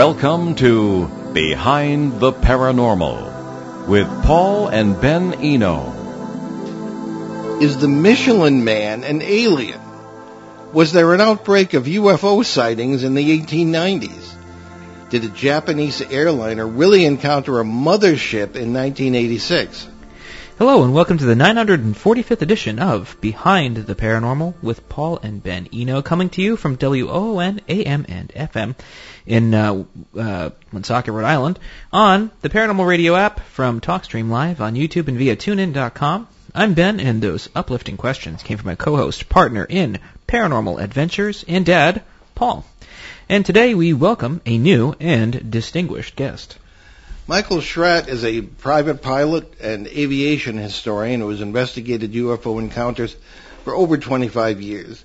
[0.00, 5.92] Welcome to Behind the Paranormal with Paul and Ben Eno.
[7.60, 9.78] Is the Michelin Man an alien?
[10.72, 14.32] Was there an outbreak of UFO sightings in the 1890s?
[15.10, 19.86] Did a Japanese airliner really encounter a mothership in 1986?
[20.60, 25.66] Hello and welcome to the 945th edition of Behind the Paranormal with Paul and Ben
[25.72, 28.74] Eno, coming to you from WOON AM and FM
[29.24, 31.58] in uh, uh, Woonsocket, Rhode Island,
[31.94, 36.28] on the Paranormal Radio app from TalkStream Live on YouTube and via TuneIn.com.
[36.54, 41.64] I'm Ben, and those uplifting questions came from my co-host, partner in Paranormal Adventures, and
[41.64, 42.02] dad,
[42.34, 42.66] Paul.
[43.30, 46.58] And today we welcome a new and distinguished guest.
[47.30, 53.14] Michael Schratt is a private pilot and aviation historian who has investigated UFO encounters
[53.62, 55.04] for over 25 years.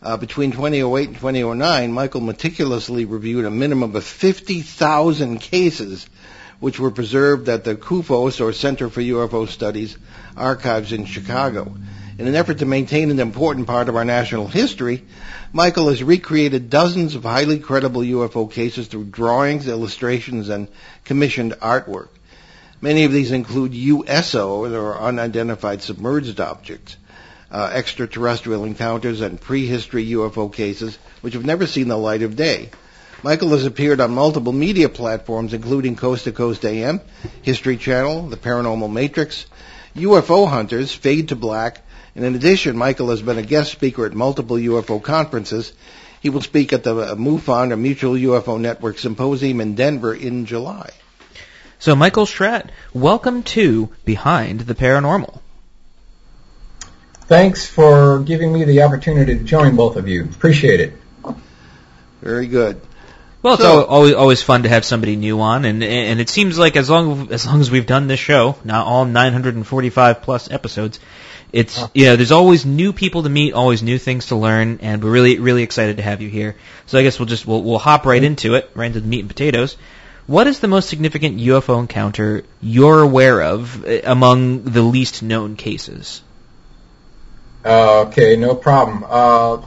[0.00, 6.06] Uh, between 2008 and 2009, Michael meticulously reviewed a minimum of 50,000 cases
[6.60, 9.98] which were preserved at the CUFOS, or Center for UFO Studies,
[10.36, 11.74] archives in Chicago.
[12.16, 15.02] In an effort to maintain an important part of our national history,
[15.52, 20.68] Michael has recreated dozens of highly credible UFO cases through drawings, illustrations, and
[21.04, 22.10] commissioned artwork.
[22.80, 26.96] Many of these include USO, or unidentified submerged objects,
[27.50, 32.70] uh, extraterrestrial encounters, and prehistory UFO cases, which have never seen the light of day.
[33.24, 37.00] Michael has appeared on multiple media platforms, including Coast to Coast AM,
[37.42, 39.46] History Channel, The Paranormal Matrix,
[39.96, 41.80] UFO Hunters, Fade to Black,
[42.14, 45.72] and in addition, Michael has been a guest speaker at multiple UFO conferences.
[46.20, 50.90] He will speak at the MUFON, or Mutual UFO Network Symposium in Denver in July.
[51.78, 55.40] So, Michael Schratt, welcome to Behind the Paranormal.
[57.26, 60.24] Thanks for giving me the opportunity to join both of you.
[60.24, 60.94] Appreciate it.
[62.22, 62.80] Very good.
[63.42, 66.30] Well, it's So- al always always fun to have somebody new on, and and it
[66.30, 70.50] seems like as long as long as we've done this show, now all 945 plus
[70.50, 71.00] episodes,
[71.54, 75.02] it's you know there's always new people to meet, always new things to learn, and
[75.02, 76.56] we're really really excited to have you here.
[76.86, 79.20] So I guess we'll just we'll we'll hop right into it, right into the meat
[79.20, 79.76] and potatoes.
[80.26, 85.54] What is the most significant UFO encounter you're aware of uh, among the least known
[85.54, 86.22] cases?
[87.64, 89.04] Uh, okay, no problem.
[89.08, 89.64] Uh,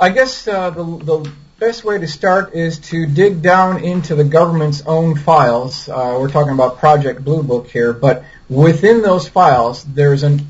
[0.00, 4.24] I guess uh, the, the best way to start is to dig down into the
[4.24, 5.88] government's own files.
[5.88, 10.49] Uh, we're talking about Project Blue Book here, but within those files, there's an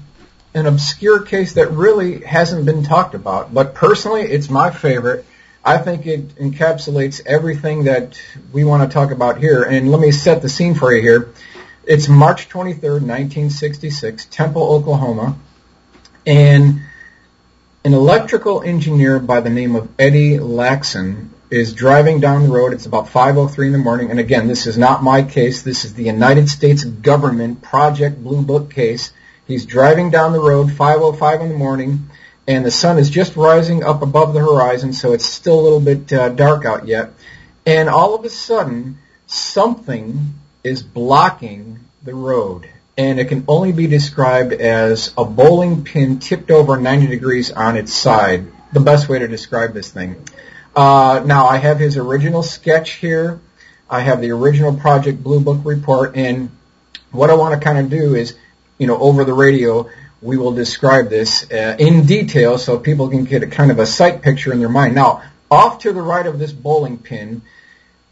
[0.54, 3.52] an obscure case that really hasn't been talked about.
[3.54, 5.24] But personally, it's my favorite.
[5.64, 8.20] I think it encapsulates everything that
[8.52, 9.62] we want to talk about here.
[9.62, 11.32] And let me set the scene for you here.
[11.84, 15.36] It's March 23rd, 1966, Temple, Oklahoma
[16.26, 16.82] and
[17.84, 22.72] an electrical engineer by the name of Eddie Laxon is driving down the road.
[22.72, 25.62] It's about 5:03 in the morning, and again, this is not my case.
[25.62, 29.12] This is the United States government Project Blue Book case.
[29.50, 32.08] He's driving down the road 5:05 in the morning,
[32.46, 35.80] and the sun is just rising up above the horizon, so it's still a little
[35.80, 37.12] bit uh, dark out yet.
[37.66, 42.68] And all of a sudden, something is blocking the road
[43.00, 47.78] and it can only be described as a bowling pin tipped over 90 degrees on
[47.78, 48.46] its side.
[48.74, 50.22] The best way to describe this thing.
[50.76, 53.40] Uh, now I have his original sketch here.
[53.88, 56.50] I have the original Project Blue Book report, and
[57.10, 58.36] what I want to kind of do is,
[58.80, 59.91] you know, over the radio,
[60.22, 63.84] we will describe this uh, in detail so people can get a kind of a
[63.84, 64.94] sight picture in their mind.
[64.94, 67.42] Now, off to the right of this bowling pin,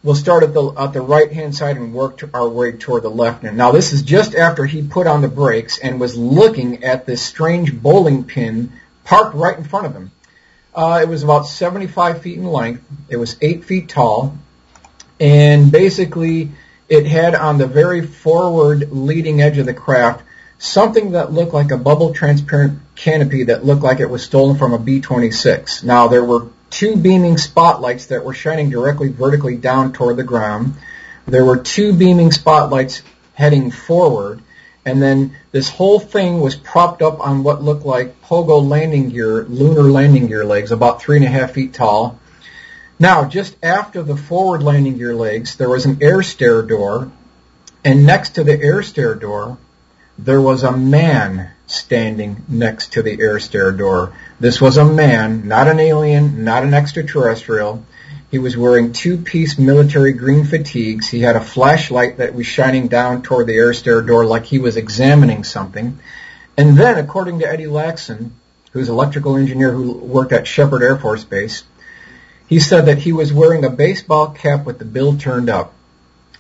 [0.02, 3.02] we'll start at the at the right hand side and work to our way toward
[3.02, 3.44] the left.
[3.44, 7.06] And now this is just after he put on the brakes and was looking at
[7.06, 8.72] this strange bowling pin
[9.04, 10.10] parked right in front of him.
[10.74, 12.84] Uh, it was about 75 feet in length.
[13.08, 14.36] It was eight feet tall,
[15.18, 16.50] and basically
[16.90, 20.24] it had on the very forward leading edge of the craft
[20.58, 24.74] something that looked like a bubble transparent canopy that looked like it was stolen from
[24.74, 25.84] a B-26.
[25.84, 30.74] Now there were two beaming spotlights that were shining directly vertically down toward the ground.
[31.26, 33.02] There were two beaming spotlights
[33.34, 34.42] heading forward,
[34.84, 39.44] and then this whole thing was propped up on what looked like pogo landing gear,
[39.44, 42.18] lunar landing gear legs, about three and a half feet tall.
[42.98, 47.12] Now, just after the forward landing gear legs, there was an air stair door,
[47.84, 49.56] and next to the air stair door,
[50.18, 54.12] there was a man standing next to the air stair door.
[54.40, 57.84] This was a man, not an alien, not an extraterrestrial.
[58.30, 61.08] He was wearing two-piece military green fatigues.
[61.08, 64.58] He had a flashlight that was shining down toward the air stair door like he
[64.58, 65.98] was examining something.
[66.56, 68.30] And then, according to Eddie Laxon,
[68.72, 71.62] who's an electrical engineer who worked at Sheppard Air Force Base,
[72.48, 75.74] He said that he was wearing a baseball cap with the bill turned up.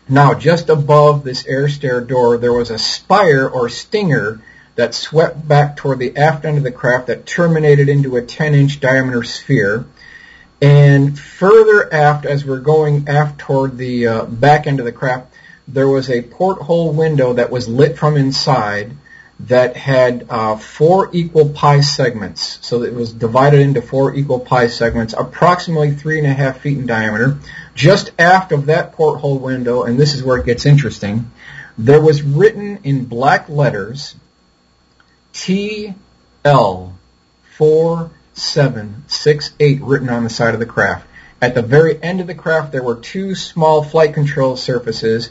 [0.08, 4.40] Now, just above this air stair door, there was a spire or stinger
[4.74, 8.80] that swept back toward the aft end of the craft that terminated into a 10-inch
[8.80, 9.84] diameter sphere.
[10.62, 15.34] And further aft, as we're going aft toward the uh, back end of the craft,
[15.66, 18.92] there was a porthole window that was lit from inside
[19.40, 22.58] that had uh, four equal pie segments.
[22.62, 26.78] So it was divided into four equal pie segments, approximately three and a half feet
[26.78, 27.38] in diameter.
[27.78, 31.30] Just aft of that porthole window, and this is where it gets interesting,
[31.78, 34.16] there was written in black letters
[35.32, 36.92] TL
[37.56, 41.06] 4768 written on the side of the craft.
[41.40, 45.30] At the very end of the craft, there were two small flight control surfaces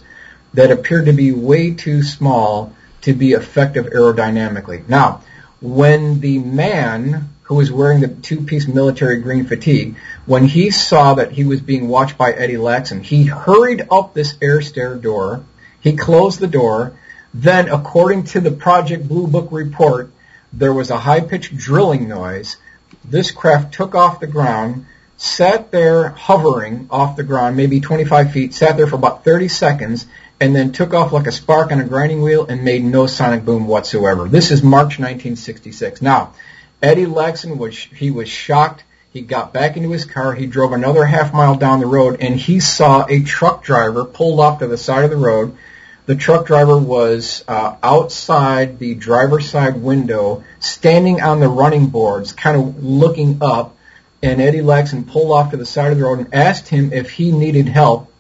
[0.54, 4.88] that appeared to be way too small to be effective aerodynamically.
[4.88, 5.22] Now,
[5.60, 9.96] when the man who was wearing the two-piece military green fatigue,
[10.26, 14.36] when he saw that he was being watched by Eddie Laxon, he hurried up this
[14.42, 15.46] air stair door.
[15.80, 17.00] He closed the door.
[17.34, 20.12] Then, according to the Project Blue Book report,
[20.52, 22.58] there was a high-pitched drilling noise.
[23.06, 24.86] This craft took off the ground,
[25.16, 30.06] sat there hovering off the ground, maybe 25 feet, sat there for about 30 seconds,
[30.42, 33.46] and then took off like a spark on a grinding wheel and made no sonic
[33.46, 34.28] boom whatsoever.
[34.28, 36.02] This is March 1966.
[36.02, 36.34] Now,
[36.82, 38.84] Eddie Laxon was he was shocked.
[39.12, 40.34] He got back into his car.
[40.34, 44.40] He drove another half mile down the road, and he saw a truck driver pulled
[44.40, 45.58] off to the side of the road.
[46.06, 52.32] The truck driver was uh, outside the driver's side window, standing on the running boards,
[52.32, 53.76] kind of looking up.
[54.22, 57.10] And Eddie Laxon pulled off to the side of the road and asked him if
[57.10, 58.12] he needed help.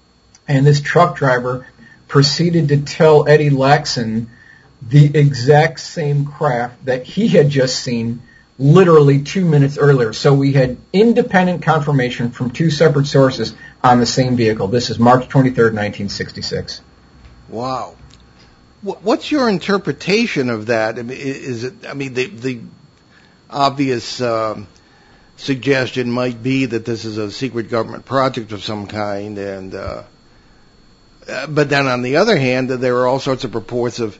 [0.47, 1.67] And this truck driver
[2.07, 4.27] proceeded to tell Eddie Laxon
[4.81, 8.21] the exact same craft that he had just seen
[8.59, 10.13] literally two minutes earlier.
[10.13, 14.67] So we had independent confirmation from two separate sources on the same vehicle.
[14.67, 16.81] This is March 23rd, 1966.
[17.49, 17.95] Wow.
[18.81, 20.99] What's your interpretation of that?
[20.99, 21.87] I mean, is it?
[21.87, 22.61] I mean, the the
[23.49, 24.63] obvious uh,
[25.35, 30.03] suggestion might be that this is a secret government project of some kind, and uh,
[31.27, 34.17] uh, but then on the other hand, there are all sorts of reports of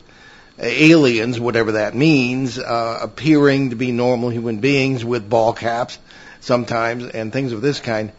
[0.59, 5.99] aliens, whatever that means, uh, appearing to be normal human beings with ball caps
[6.39, 8.11] sometimes and things of this kind.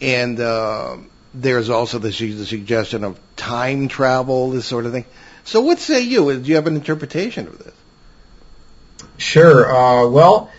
[0.00, 0.96] And uh,
[1.34, 5.06] there's also the, the suggestion of time travel, this sort of thing.
[5.44, 6.38] So what say you?
[6.38, 7.74] Do you have an interpretation of this?
[9.16, 9.74] Sure.
[9.74, 10.50] Uh, well,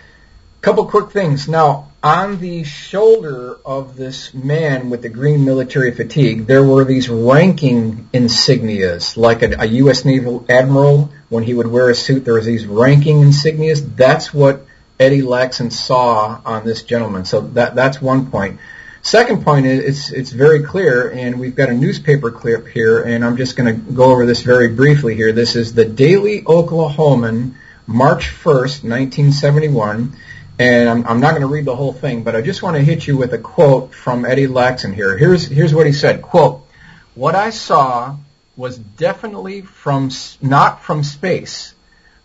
[0.63, 1.49] couple quick things.
[1.49, 7.09] Now, on the shoulder of this man with the green military fatigue, there were these
[7.09, 10.05] ranking insignias, like a, a U.S.
[10.05, 13.97] Naval admiral, when he would wear a suit, there was these ranking insignias.
[13.97, 14.65] That's what
[14.97, 17.25] Eddie Laxon saw on this gentleman.
[17.25, 18.61] So that, that's one point.
[19.01, 23.25] Second point is it's, it's very clear, and we've got a newspaper clip here, and
[23.25, 25.33] I'm just going to go over this very briefly here.
[25.33, 27.55] This is the Daily Oklahoman,
[27.85, 30.15] March 1st, 1971
[30.59, 32.83] and I'm, I'm not going to read the whole thing, but I just want to
[32.83, 35.17] hit you with a quote from Eddie Laxon here.
[35.17, 36.21] Here's here's what he said.
[36.21, 36.67] Quote:
[37.15, 38.17] What I saw
[38.55, 40.11] was definitely from
[40.41, 41.73] not from space.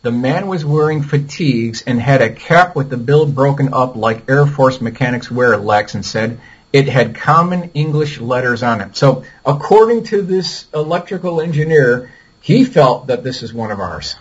[0.02, 4.28] The man was wearing fatigues and had a cap with the bill broken up like
[4.30, 6.40] Air Force mechanics wear, Laxon said.
[6.70, 8.94] It had common English letters on it.
[8.94, 12.12] So according to this electrical engineer,
[12.42, 14.16] he felt that this is one of ours.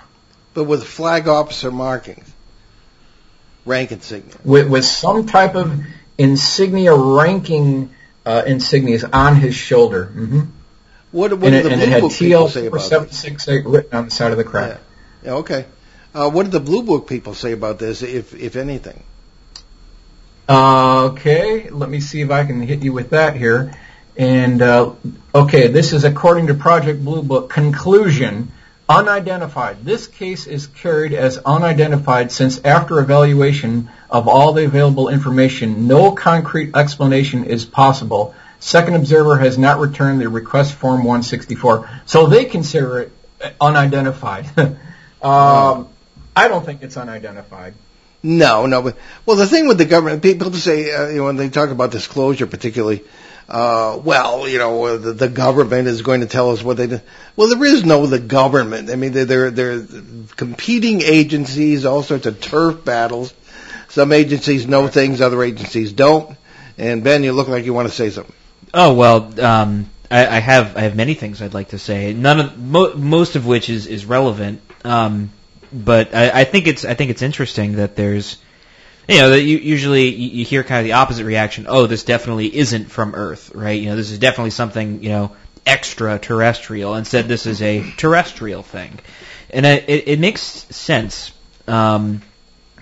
[0.53, 2.33] But with flag officer markings
[3.67, 4.35] rank insignia.
[4.43, 5.85] With, with some type of
[6.17, 7.93] insignia ranking
[8.25, 10.05] uh, insignias on his shoulder.
[10.05, 10.41] Mm-hmm.
[11.11, 13.11] What, what and did it, the Blue Book people say about seven?
[13.11, 14.81] Six, eight written on the side of the craft.
[15.23, 15.31] Yeah.
[15.31, 15.65] yeah okay.
[16.13, 19.03] Uh, what did the Blue Book people say about this, if if anything?
[20.49, 23.73] Uh, okay, let me see if I can hit you with that here.
[24.15, 24.93] And uh,
[25.35, 27.49] okay, this is according to Project Blue Book.
[27.49, 28.51] Conclusion:
[28.89, 29.83] Unidentified.
[29.83, 36.13] This case is carried as unidentified since after evaluation of all the available information, no
[36.13, 38.33] concrete explanation is possible.
[38.59, 41.89] Second observer has not returned the request form 164.
[42.05, 43.11] So they consider it
[43.59, 44.45] unidentified.
[45.21, 45.89] um,
[46.35, 47.73] I don't think it's unidentified.
[48.23, 48.93] No, no,
[49.25, 51.91] well, the thing with the government, people say uh, you know, when they talk about
[51.91, 53.03] disclosure, particularly,
[53.49, 56.99] uh, well, you know, the, the government is going to tell us what they do.
[57.35, 58.89] Well, there is no the government.
[58.89, 59.85] I mean, they're, they're,
[60.35, 63.33] competing agencies, all sorts of turf battles.
[63.89, 66.37] Some agencies know things, other agencies don't.
[66.77, 68.35] And Ben, you look like you want to say something.
[68.73, 72.13] Oh well, um, I, I have I have many things I'd like to say.
[72.13, 74.61] None of mo- most of which is is relevant.
[74.83, 75.31] Um,
[75.71, 78.37] but I, I think it's I think it's interesting that there's
[79.07, 81.65] you know, you, usually you, you hear kind of the opposite reaction.
[81.67, 83.79] Oh, this definitely isn't from Earth, right?
[83.79, 85.35] You know, this is definitely something you know
[85.65, 86.95] extraterrestrial.
[86.95, 88.99] Instead, this is a terrestrial thing,
[89.49, 91.31] and it, it makes sense.
[91.67, 92.21] Um,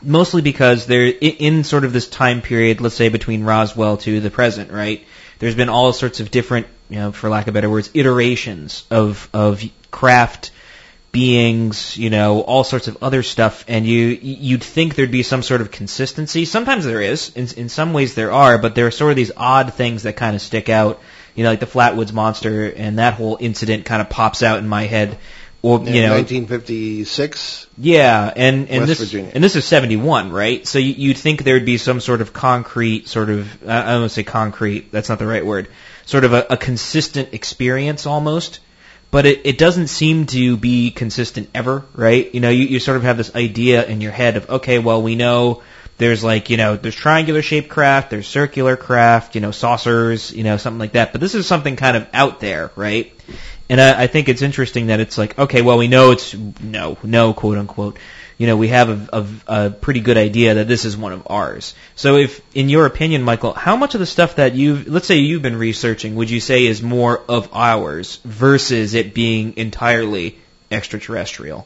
[0.02, 4.30] mostly because they're in sort of this time period, let's say between Roswell to the
[4.30, 5.06] present, right?
[5.40, 9.30] There's been all sorts of different, you know, for lack of better words, iterations of
[9.34, 10.52] of craft
[11.16, 15.42] beings, you know, all sorts of other stuff, and you you'd think there'd be some
[15.42, 16.44] sort of consistency.
[16.44, 19.32] Sometimes there is, in in some ways there are, but there are sort of these
[19.38, 21.00] odd things that kind of stick out.
[21.34, 24.68] You know, like the Flatwoods monster, and that whole incident kind of pops out in
[24.68, 25.18] my head
[25.66, 27.68] well, you know, 1956.
[27.78, 29.32] Yeah, and and West this Virginia.
[29.34, 30.68] and this is 71, right?
[30.68, 34.12] So you, you'd think there'd be some sort of concrete, sort of I don't want
[34.12, 34.92] to say concrete.
[34.92, 35.70] That's not the right word.
[36.06, 38.60] Sort of a, a consistent experience almost,
[39.16, 42.36] but it, it doesn't seem to be consistent ever, right?
[42.36, 45.02] You know, you, you sort of have this idea in your head of okay, well,
[45.02, 45.64] we know
[45.98, 50.44] there's like you know there's triangular shaped craft, there's circular craft, you know saucers, you
[50.44, 51.14] know something like that.
[51.14, 53.14] But this is something kind of out there, right?
[53.70, 56.98] And I, I think it's interesting that it's like, okay, well, we know it's no,
[57.02, 57.98] no, quote unquote.
[58.38, 61.28] You know, we have a, a, a pretty good idea that this is one of
[61.30, 61.74] ours.
[61.96, 65.18] So, if, in your opinion, Michael, how much of the stuff that you've, let's say
[65.18, 70.38] you've been researching, would you say is more of ours versus it being entirely
[70.70, 71.66] extraterrestrial?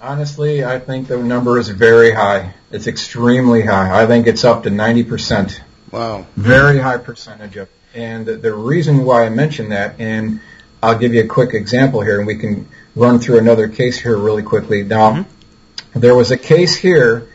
[0.00, 2.54] Honestly, I think the number is very high.
[2.70, 4.02] It's extremely high.
[4.02, 5.60] I think it's up to 90%.
[5.92, 6.26] Wow.
[6.36, 10.40] Very high percentage of and the, the reason why I mention that, and
[10.82, 14.16] I'll give you a quick example here, and we can run through another case here
[14.16, 14.82] really quickly.
[14.82, 16.00] Now, mm-hmm.
[16.00, 17.28] there was a case here.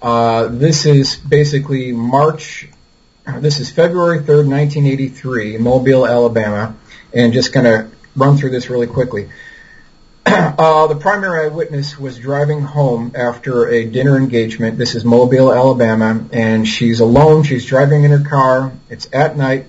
[0.00, 2.68] Uh, this is basically March.
[3.38, 6.74] This is February 3rd, 1983, Mobile, Alabama,
[7.12, 9.30] and just going to run through this really quickly.
[10.24, 14.78] Uh, the primary eyewitness was driving home after a dinner engagement.
[14.78, 17.42] This is Mobile, Alabama, and she's alone.
[17.42, 18.72] She's driving in her car.
[18.88, 19.66] It's at night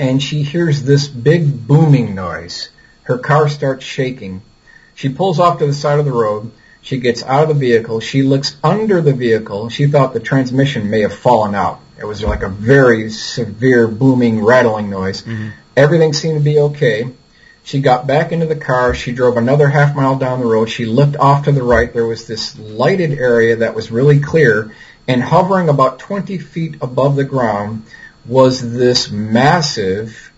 [0.00, 2.70] and she hears this big booming noise.
[3.02, 4.42] Her car starts shaking.
[5.00, 6.50] She pulls off to the side of the road.
[6.82, 8.00] She gets out of the vehicle.
[8.00, 9.70] She looks under the vehicle.
[9.70, 11.80] She thought the transmission may have fallen out.
[11.98, 15.22] It was like a very severe booming, rattling noise.
[15.22, 15.48] Mm-hmm.
[15.74, 17.08] Everything seemed to be okay.
[17.64, 18.92] She got back into the car.
[18.92, 20.68] She drove another half mile down the road.
[20.68, 21.90] She looked off to the right.
[21.90, 24.70] There was this lighted area that was really clear.
[25.08, 27.86] And hovering about 20 feet above the ground
[28.26, 30.29] was this massive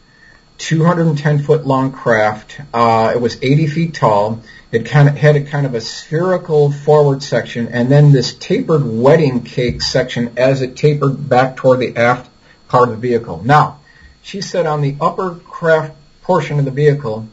[0.62, 2.61] 210 foot long craft.
[2.73, 4.40] Uh, it was 80 feet tall.
[4.71, 8.87] It kind of had a kind of a spherical forward section and then this tapered
[8.87, 12.31] wedding cake section as it tapered back toward the aft
[12.69, 13.42] part of the vehicle.
[13.45, 13.81] Now,
[14.23, 17.26] she said on the upper craft portion of the vehicle,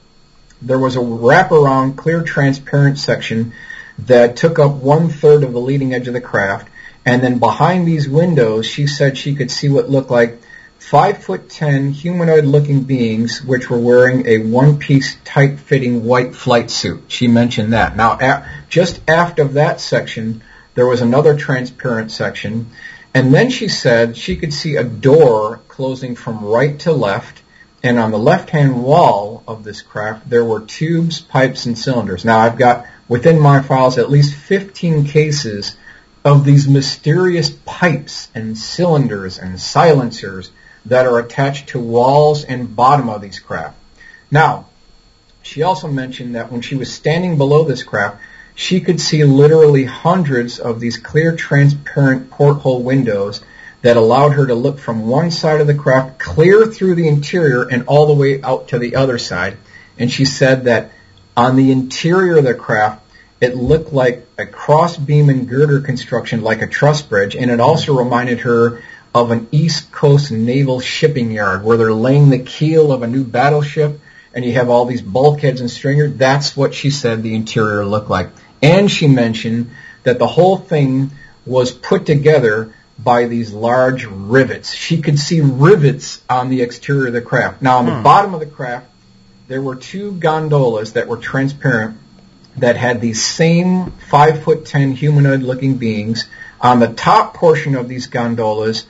[0.59, 3.53] there was a wraparound clear transparent section
[3.99, 6.67] that took up one third of the leading edge of the craft
[7.05, 10.41] and then behind these windows, she said she could see what looked like
[10.89, 16.35] five foot ten humanoid looking beings which were wearing a one piece tight fitting white
[16.35, 17.03] flight suit.
[17.09, 17.95] She mentioned that.
[17.95, 20.41] Now, just of that section,
[20.73, 22.71] there was another transparent section.
[23.13, 27.43] And then she said she could see a door closing from right to left.
[27.83, 32.25] And on the left hand wall of this craft, there were tubes, pipes, and cylinders.
[32.25, 35.77] Now, I've got within my files at least 15 cases
[36.25, 40.49] of these mysterious pipes and cylinders and silencers
[40.89, 43.77] that are attached to walls and bottom of these craft.
[44.29, 44.67] Now,
[45.41, 48.21] she also mentioned that when she was standing below this craft,
[48.55, 53.41] she could see literally hundreds of these clear transparent porthole windows
[53.81, 57.63] that allowed her to look from one side of the craft clear through the interior
[57.63, 59.57] and all the way out to the other side.
[59.97, 60.91] And she said that
[61.37, 63.05] on the interior of the craft,
[63.39, 67.61] it looked like a cross beam and girder construction like a truss bridge, and it
[67.61, 68.83] also reminded her
[69.19, 73.23] of an East Coast naval shipping yard where they're laying the keel of a new
[73.23, 73.99] battleship
[74.33, 76.15] and you have all these bulkheads and stringers.
[76.15, 78.29] That's what she said the interior looked like.
[78.61, 79.71] And she mentioned
[80.03, 81.11] that the whole thing
[81.45, 84.73] was put together by these large rivets.
[84.73, 87.61] She could see rivets on the exterior of the craft.
[87.61, 88.03] Now on the hmm.
[88.03, 88.87] bottom of the craft,
[89.47, 91.97] there were two gondolas that were transparent
[92.57, 96.29] that had these same five foot ten humanoid looking beings.
[96.61, 98.85] On the top portion of these gondolas,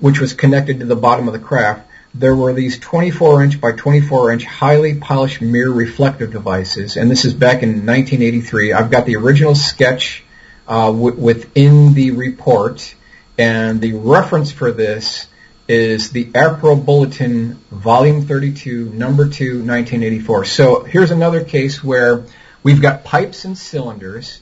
[0.00, 3.72] which was connected to the bottom of the craft, there were these 24 inch by
[3.72, 8.72] 24 inch highly polished mirror reflective devices, and this is back in 1983.
[8.72, 10.24] I've got the original sketch
[10.66, 12.94] uh, w- within the report,
[13.36, 15.26] and the reference for this
[15.68, 20.44] is the APRO Bulletin, Volume 32, Number 2, 1984.
[20.46, 22.24] So here's another case where
[22.62, 24.40] We've got pipes and cylinders.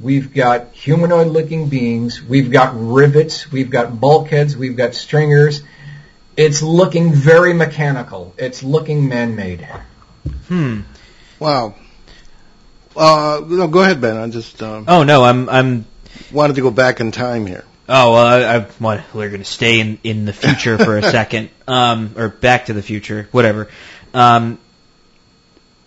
[0.00, 2.22] We've got humanoid-looking beings.
[2.22, 3.50] We've got rivets.
[3.50, 4.56] We've got bulkheads.
[4.56, 5.62] We've got stringers.
[6.36, 8.32] It's looking very mechanical.
[8.38, 9.66] It's looking man-made.
[10.46, 10.80] Hmm.
[11.40, 11.74] Wow.
[12.96, 14.16] Uh, no, go ahead, Ben.
[14.16, 15.84] I just um, Oh no, I'm I'm.
[16.32, 17.64] wanted to go back in time here.
[17.88, 21.02] Oh, well, I, I well, we're going to stay in in the future for a
[21.10, 23.68] second, um, or Back to the Future, whatever.
[24.14, 24.58] Um,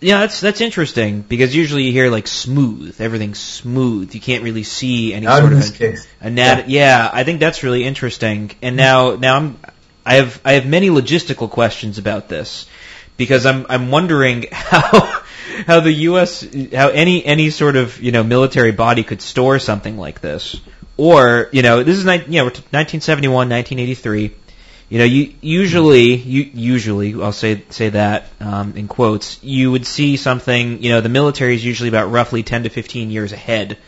[0.02, 4.14] yeah, that's that's interesting because usually you hear like smooth, everything's smooth.
[4.14, 6.08] You can't really see any Not sort in of this case.
[6.20, 7.08] Anat- yeah.
[7.12, 8.50] I think that's really interesting.
[8.60, 9.58] And now, now I'm,
[10.04, 12.66] I have, I have many logistical questions about this
[13.16, 15.22] because I'm, I'm wondering how,
[15.66, 16.42] how the U.S.,
[16.72, 20.60] how any, any sort of, you know, military body could store something like this.
[20.96, 24.34] Or, you know, this is, you know, we're 1971, 1983.
[24.92, 29.42] You know, you usually, you usually, I'll say say that um, in quotes.
[29.42, 30.82] You would see something.
[30.82, 33.78] You know, the military is usually about roughly 10 to 15 years ahead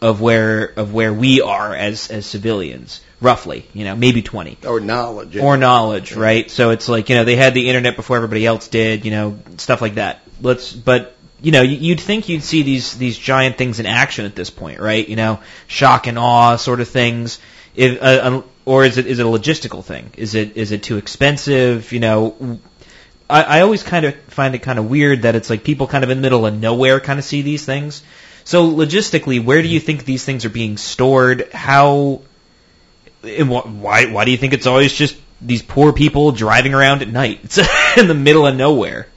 [0.00, 3.66] of where of where we are as as civilians, roughly.
[3.74, 5.36] You know, maybe 20 Or knowledge.
[5.36, 6.48] or knowledge, right?
[6.48, 9.04] So it's like you know they had the internet before everybody else did.
[9.04, 10.20] You know, stuff like that.
[10.40, 14.24] Let's, but you know, you- you'd think you'd see these these giant things in action
[14.24, 15.08] at this point, right?
[15.08, 17.40] You know, shock and awe sort of things.
[17.74, 20.10] If, uh, or is it is it a logistical thing?
[20.16, 21.92] Is it is it too expensive?
[21.92, 22.60] You know,
[23.28, 26.04] I, I always kind of find it kind of weird that it's like people kind
[26.04, 28.02] of in the middle of nowhere kind of see these things.
[28.44, 31.50] So logistically, where do you think these things are being stored?
[31.52, 32.22] How?
[33.22, 37.02] And wh- why why do you think it's always just these poor people driving around
[37.02, 37.40] at night?
[37.44, 37.58] It's
[37.98, 39.08] in the middle of nowhere.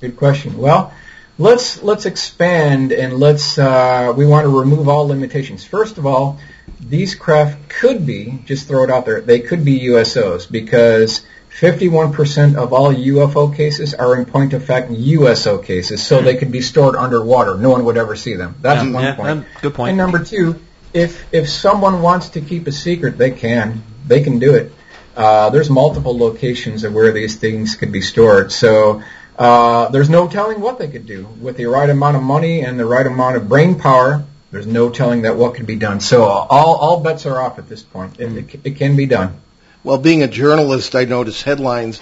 [0.00, 0.58] Good question.
[0.58, 0.92] Well,
[1.38, 5.64] let's let's expand and let's uh, we want to remove all limitations.
[5.64, 6.40] First of all,
[6.88, 9.20] these craft could be just throw it out there.
[9.20, 11.22] They could be USOs because
[11.58, 16.50] 51% of all UFO cases are in point of fact USO cases, so they could
[16.50, 17.56] be stored underwater.
[17.56, 18.56] No one would ever see them.
[18.60, 19.46] That's Yeah, one yeah, point.
[19.60, 19.88] good point.
[19.90, 20.60] And number two,
[20.92, 23.82] if if someone wants to keep a secret, they can.
[24.06, 24.72] They can do it.
[25.16, 28.50] Uh, there's multiple locations of where these things could be stored.
[28.50, 29.02] So
[29.38, 32.78] uh, there's no telling what they could do with the right amount of money and
[32.80, 34.24] the right amount of brain power.
[34.52, 36.00] There's no telling that what could be done.
[36.00, 38.20] So all all bets are off at this point.
[38.20, 39.40] It, it, it can be done.
[39.82, 42.00] Well, being a journalist, I noticed headlines,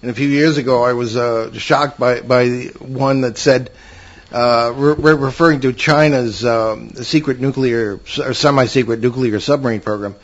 [0.00, 3.70] and a few years ago, I was uh, shocked by by one that said,
[4.32, 10.16] uh, re- re- referring to China's um, secret nuclear or semi-secret nuclear submarine program,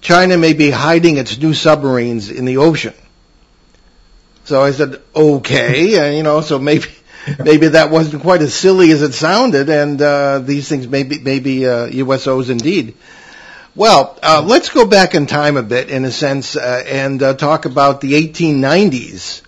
[0.00, 2.94] China may be hiding its new submarines in the ocean.
[4.44, 6.86] So I said, okay, and, you know, so maybe
[7.38, 11.18] maybe that wasn't quite as silly as it sounded, and uh, these things may be,
[11.18, 12.94] may be uh, USOs indeed.
[13.74, 17.34] Well, uh, let's go back in time a bit, in a sense, uh, and uh,
[17.34, 19.42] talk about the 1890s,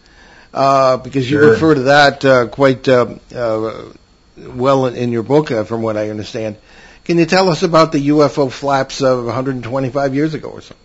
[0.54, 1.50] uh, because you Sure.
[1.50, 3.92] refer to that uh, quite uh, uh,
[4.36, 6.56] well in, your book, uh, from what I understand.
[7.04, 10.76] Can you tell us about the UFO flaps of 125 years ago or so?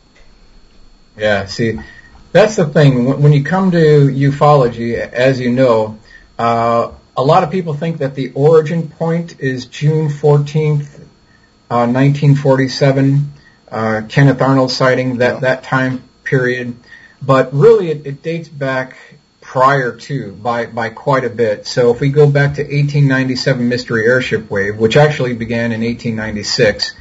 [1.17, 1.79] Yeah, see,
[2.31, 3.21] that's the thing.
[3.21, 3.77] When you come to
[4.07, 5.99] ufology, as you know,
[6.37, 10.99] uh, a lot of people think that the origin point is June 14th,
[11.69, 13.31] uh, 1947,
[13.71, 15.39] uh, Kenneth Arnold sighting, that, Yeah.
[15.41, 16.75] that time period.
[17.21, 18.97] But really, it, it dates back
[19.41, 21.65] prior to by, by quite a bit.
[21.65, 26.93] So if we go back to 1897 Mystery Airship Wave, which actually began in 1896,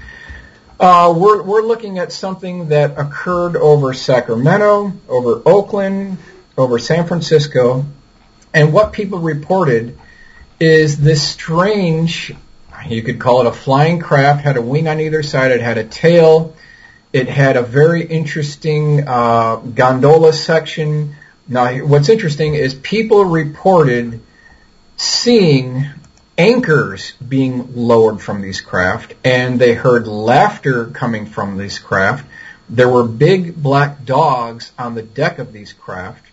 [0.78, 6.18] uh, we're, we're looking at something that occurred over Sacramento, over Oakland,
[6.56, 7.84] over San Francisco,
[8.54, 9.98] and what people reported
[10.60, 12.32] is this strange,
[12.88, 15.76] you could call it a flying craft, had a wing on either side, it had
[15.76, 16.54] a tail,
[17.12, 21.16] it had a very interesting uh, gondola section.
[21.48, 24.20] Now, what's interesting is people reported
[24.96, 25.86] seeing
[26.38, 32.24] anchors being lowered from these craft, and they heard laughter coming from these craft.
[32.68, 36.24] There were big black dogs on the deck of these craft,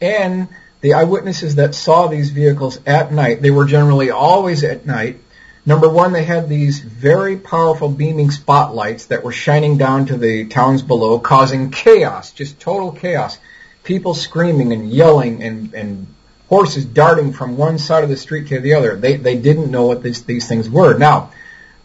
[0.00, 0.48] and
[0.80, 5.20] the eyewitnesses that saw these vehicles at night, they were generally always at night.
[5.66, 10.46] Number one, they had these very powerful beaming spotlights that were shining down to the
[10.46, 13.38] towns below, causing chaos, just total chaos.
[13.84, 16.06] People screaming and yelling and, and
[16.48, 18.96] horses darting from one side of the street to the other.
[18.96, 20.96] They, they didn't know what these, these things were.
[20.96, 21.30] Now,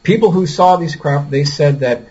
[0.04, 2.04] people who saw these craft, they said that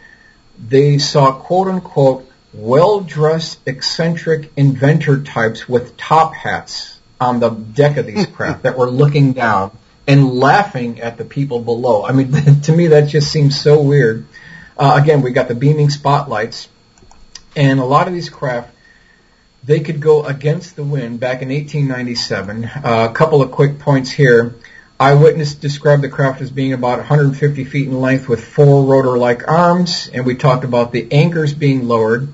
[0.58, 8.06] they saw quote unquote well-dressed eccentric inventor types with top hats on the deck of
[8.06, 12.04] these craft that were looking down and laughing at the people below.
[12.04, 14.26] I mean, to me that just seems so weird.
[14.76, 16.68] Uh, again, we got the beaming spotlights
[17.56, 18.70] and a lot of these craft
[19.64, 22.64] they could go against the wind back in 1897.
[22.64, 24.56] Uh, a couple of quick points here.
[25.00, 30.10] eyewitness described the craft as being about 150 feet in length with four rotor-like arms,
[30.12, 32.28] and we talked about the anchors being lowered.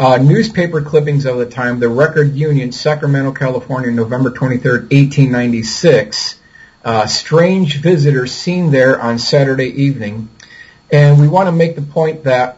[0.00, 6.40] Uh, newspaper clippings of the time, the Record Union, Sacramento, California, November 23, 1896.
[6.82, 10.30] Uh, strange visitors seen there on Saturday evening.
[10.90, 12.56] And we want to make the point that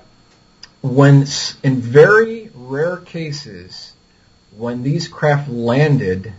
[0.82, 1.26] when,
[1.64, 3.92] in very rare cases,
[4.56, 6.32] when these craft landed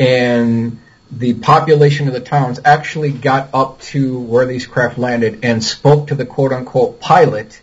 [0.00, 5.62] and the population of the towns actually got up to where these craft landed and
[5.62, 7.60] spoke to the quote unquote pilot,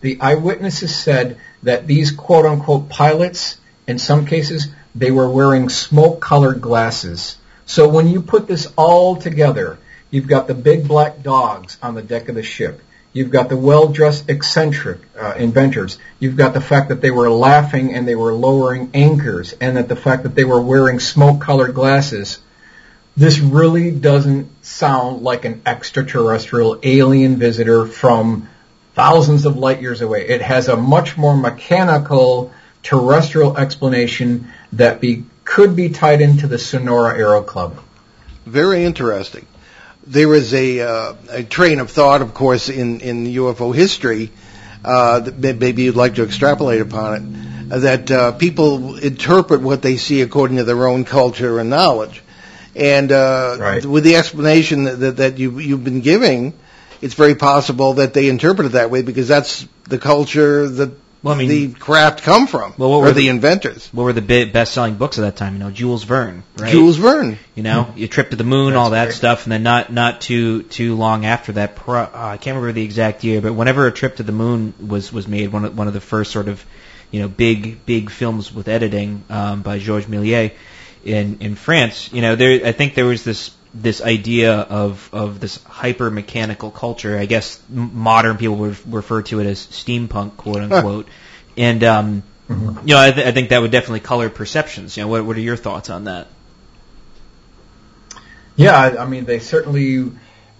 [0.00, 6.20] the eyewitnesses said that these quote unquote pilots, in some cases, they were wearing smoke
[6.20, 7.36] colored glasses.
[7.66, 9.78] So when you put this all together,
[10.10, 12.80] you've got the big black dogs on the deck of the ship.
[13.12, 15.98] You've got the well-dressed eccentric uh, inventors.
[16.18, 19.88] You've got the fact that they were laughing and they were lowering anchors, and that
[19.88, 22.40] the fact that they were wearing smoke-colored glasses.
[23.16, 28.48] This really doesn't sound like an extraterrestrial alien visitor from
[28.94, 30.28] thousands of light years away.
[30.28, 32.52] It has a much more mechanical
[32.82, 37.80] terrestrial explanation that be, could be tied into the Sonora Aero Club.
[38.46, 39.46] Very interesting.
[40.06, 44.30] There is a, uh, a train of thought, of course, in, in UFO history
[44.84, 49.96] uh, that maybe you'd like to extrapolate upon it, that uh, people interpret what they
[49.96, 52.22] see according to their own culture and knowledge.
[52.76, 53.86] And uh, right.
[53.86, 56.52] with the explanation that, that, that you, you've been giving,
[57.04, 61.34] it's very possible that they interpret it that way because that's the culture that well,
[61.34, 63.88] I mean, the craft come from, well, what were the, the, inventors?
[63.92, 65.54] What were the best-selling books of that time?
[65.54, 66.70] You know, Jules Verne, right?
[66.70, 67.38] Jules Verne.
[67.54, 67.98] You know, mm-hmm.
[67.98, 69.14] your trip to the moon, That's all that great.
[69.14, 71.76] stuff, and then not not too too long after that.
[71.76, 74.74] Pro, uh, I can't remember the exact year, but whenever a trip to the moon
[74.86, 76.62] was was made, one of one of the first sort of
[77.10, 80.52] you know big big films with editing um, by Georges Méliès
[81.04, 82.12] in in France.
[82.12, 86.70] You know, there I think there was this this idea of of this hyper mechanical
[86.70, 87.18] culture.
[87.18, 91.08] I guess modern people would refer to it as steampunk, quote unquote.
[91.56, 92.86] and um, mm-hmm.
[92.86, 94.96] you know, I, th- I think that would definitely color perceptions.
[94.96, 96.28] You know, what what are your thoughts on that?
[98.56, 100.12] Yeah, I, I mean, they certainly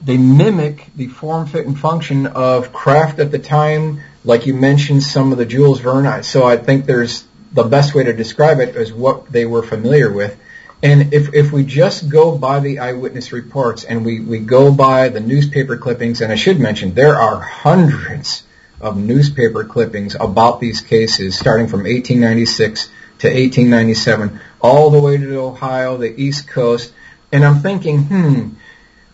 [0.03, 4.01] they mimic the form, fit, and function of craft at the time.
[4.25, 6.23] Like you mentioned, some of the Jules Verne.
[6.25, 10.13] So I think there's the best way to describe it is what they were familiar
[10.13, 10.37] with.
[10.85, 15.09] And if, if we just go by the eyewitness reports and we, we go by
[15.09, 18.43] the newspaper clippings, and I should mention there are hundreds
[18.83, 22.85] of newspaper clippings about these cases starting from 1896
[23.21, 26.93] to 1897, all the way to Ohio, the East Coast.
[27.33, 28.49] And I'm thinking, hmm,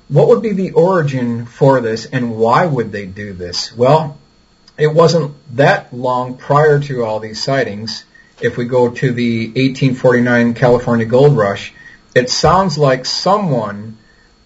[0.09, 3.73] what would be the origin for this and why would they do this?
[3.77, 4.19] Well,
[4.77, 8.05] it wasn't that long prior to all these sightings
[8.41, 11.73] if we go to the 1849 California gold rush,
[12.15, 13.97] it sounds like someone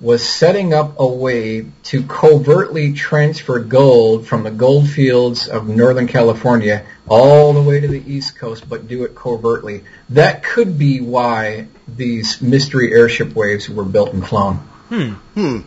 [0.01, 6.07] was setting up a way to covertly transfer gold from the gold fields of Northern
[6.07, 9.85] California all the way to the East Coast, but do it covertly.
[10.11, 14.57] That could be why these mystery airship waves were built and flown.
[14.89, 15.13] Hmm.
[15.35, 15.61] Hmm.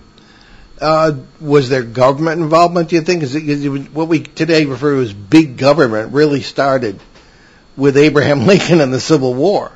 [0.80, 2.90] Uh, was there government involvement?
[2.90, 3.24] Do you think?
[3.24, 7.00] Is it, is it, what we today refer to as big government really started
[7.78, 9.72] with Abraham Lincoln and the Civil War.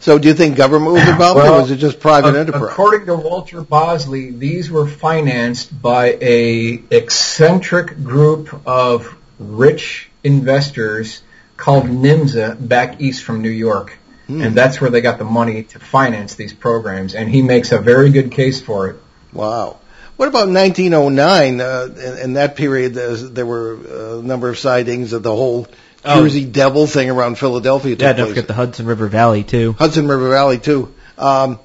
[0.00, 2.72] So do you think government was involved well, or was it just private enterprise?
[2.72, 11.22] According to Walter Bosley, these were financed by a eccentric group of rich investors
[11.58, 13.98] called NIMSA back east from New York.
[14.26, 14.40] Hmm.
[14.40, 17.14] And that's where they got the money to finance these programs.
[17.14, 18.96] And he makes a very good case for it.
[19.34, 19.80] Wow.
[20.16, 21.60] What about 1909?
[21.60, 25.66] Uh, in, in, that period, there were a number of sightings of the whole
[26.04, 26.22] oh.
[26.22, 27.96] Jersey Devil thing around Philadelphia.
[27.98, 29.72] Yeah, don't forget the Hudson River Valley too.
[29.72, 30.94] Hudson River Valley too.
[31.18, 31.58] Um,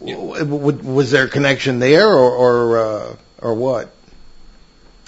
[0.00, 0.16] yeah.
[0.16, 3.92] was there a connection there, or or, uh, or what?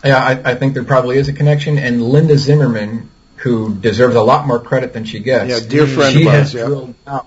[0.04, 1.78] Yeah, I, I think there probably is a connection.
[1.78, 6.14] And Linda Zimmerman, who deserves a lot more credit than she gets, yeah, dear friend
[6.14, 6.66] she of ours, yeah.
[6.66, 7.26] drilled down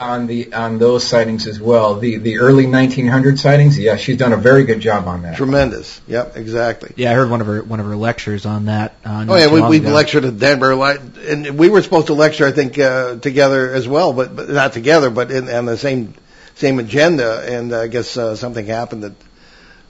[0.00, 1.96] on the on those sightings as well.
[1.96, 5.36] The the early 1900 sightings, yeah, she's done a very good job on that.
[5.36, 6.00] Tremendous.
[6.06, 6.92] Yep, exactly.
[6.96, 8.96] Yeah, I heard one of her one of her lectures on that.
[9.04, 12.52] Uh, oh yeah, we we lectured at Denver, and we were supposed to lecture, I
[12.52, 16.14] think, uh, together as well, but, but not together, but in on the same
[16.54, 17.44] same agenda.
[17.48, 19.14] And uh, I guess uh, something happened that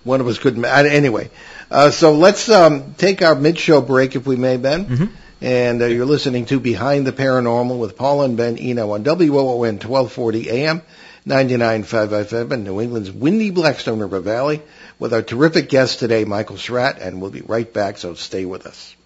[0.05, 0.64] one of us couldn't.
[0.64, 1.31] Anyway,
[1.70, 4.87] uh, so let's um, take our mid-show break, if we may, Ben.
[4.87, 5.14] Mm-hmm.
[5.40, 9.78] And uh, you're listening to Behind the Paranormal with Paul and Ben Eno on WOON
[9.78, 10.83] 1240 AM,
[11.26, 14.62] 99.5 FM in New England's windy Blackstone River Valley
[14.98, 18.66] with our terrific guest today, Michael Schratt, and we'll be right back, so stay with
[18.66, 18.96] us.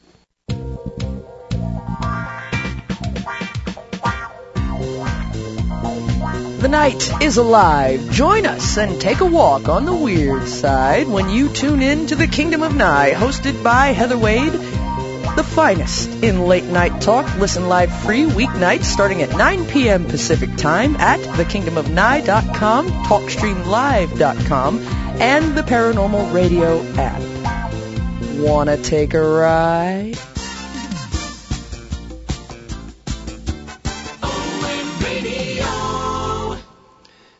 [6.62, 8.08] The night is alive.
[8.12, 12.14] Join us and take a walk on the weird side when you tune in to
[12.14, 14.52] the Kingdom of Nye, hosted by Heather Wade.
[14.52, 17.36] The finest in late night talk.
[17.36, 20.04] Listen live free weeknights starting at 9 p.m.
[20.04, 24.78] Pacific time at thekingdomofnye.com, talkstreamlive.com,
[25.20, 28.38] and the Paranormal Radio app.
[28.38, 30.16] Wanna take a ride?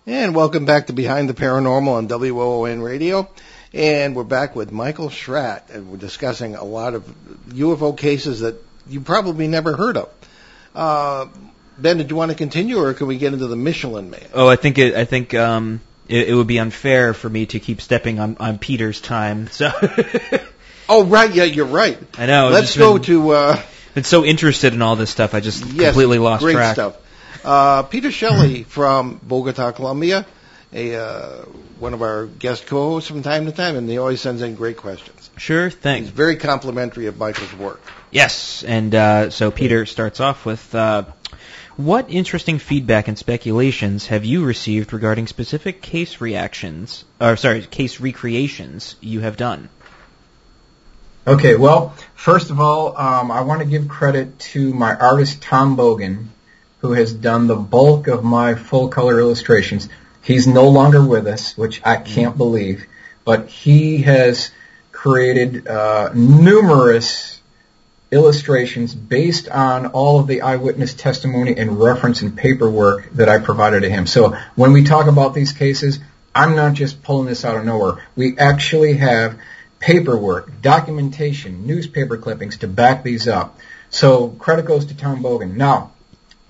[0.06, 3.28] And welcome back to Behind the Paranormal on WOON Radio.
[3.72, 7.04] And we're back with Michael Schratt, and we're discussing a lot of
[7.50, 8.56] UFO cases that
[8.88, 10.10] you probably never heard of.
[10.74, 11.26] Uh,
[11.78, 14.26] ben, did you want to continue, or can we get into the Michelin Man?
[14.34, 17.60] Oh, I think it, I think um, it, it would be unfair for me to
[17.60, 19.46] keep stepping on, on Peter's time.
[19.48, 19.70] So
[20.88, 21.96] Oh, right, yeah, you're right.
[22.18, 22.48] I know.
[22.50, 23.62] Let's go been- to uh,
[23.94, 26.74] been so interested in all this stuff, I just yes, completely lost great track.
[26.74, 26.96] stuff.
[27.44, 30.26] Uh, Peter Shelley from Bogota, Colombia,
[30.72, 31.44] a uh,
[31.78, 34.76] one of our guest co-hosts from time to time, and he always sends in great
[34.76, 35.30] questions.
[35.36, 37.80] Sure He's very complimentary of Michael's work.
[38.10, 41.04] Yes, and uh, so Peter starts off with, uh,
[41.76, 47.98] what interesting feedback and speculations have you received regarding specific case reactions, or sorry, case
[47.98, 49.70] recreations you have done?
[51.26, 55.76] Okay, well, first of all, um, I want to give credit to my artist Tom
[55.76, 56.26] Bogan,
[56.82, 59.88] who has done the bulk of my full color illustrations.
[60.20, 62.86] He's no longer with us, which I can't believe,
[63.24, 64.50] but he has
[64.90, 67.40] created uh, numerous
[68.10, 73.82] illustrations based on all of the eyewitness testimony and reference and paperwork that I provided
[73.82, 74.06] to him.
[74.06, 76.00] So when we talk about these cases,
[76.34, 78.04] I'm not just pulling this out of nowhere.
[78.16, 79.38] We actually have
[79.78, 83.58] paperwork, documentation, newspaper clippings to back these up.
[83.90, 85.54] So credit goes to Tom Bogan.
[85.54, 85.92] Now,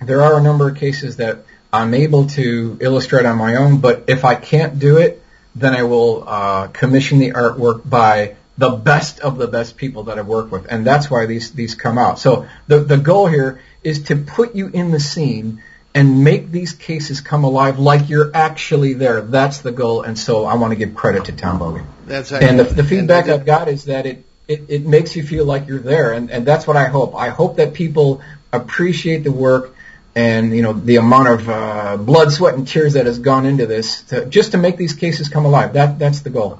[0.07, 4.05] there are a number of cases that I'm able to illustrate on my own, but
[4.07, 5.23] if I can't do it,
[5.55, 10.19] then I will uh, commission the artwork by the best of the best people that
[10.19, 12.19] I've worked with, and that's why these these come out.
[12.19, 15.63] So the the goal here is to put you in the scene
[15.95, 19.21] and make these cases come alive like you're actually there.
[19.21, 21.85] That's the goal, and so I want to give credit to Tom Bogan.
[22.05, 25.45] That's And the, the feedback I've got is that it, it, it makes you feel
[25.45, 27.15] like you're there, and, and that's what I hope.
[27.15, 29.75] I hope that people appreciate the work
[30.15, 33.65] and you know the amount of uh, blood, sweat, and tears that has gone into
[33.65, 35.73] this to, just to make these cases come alive.
[35.73, 36.59] That that's the goal.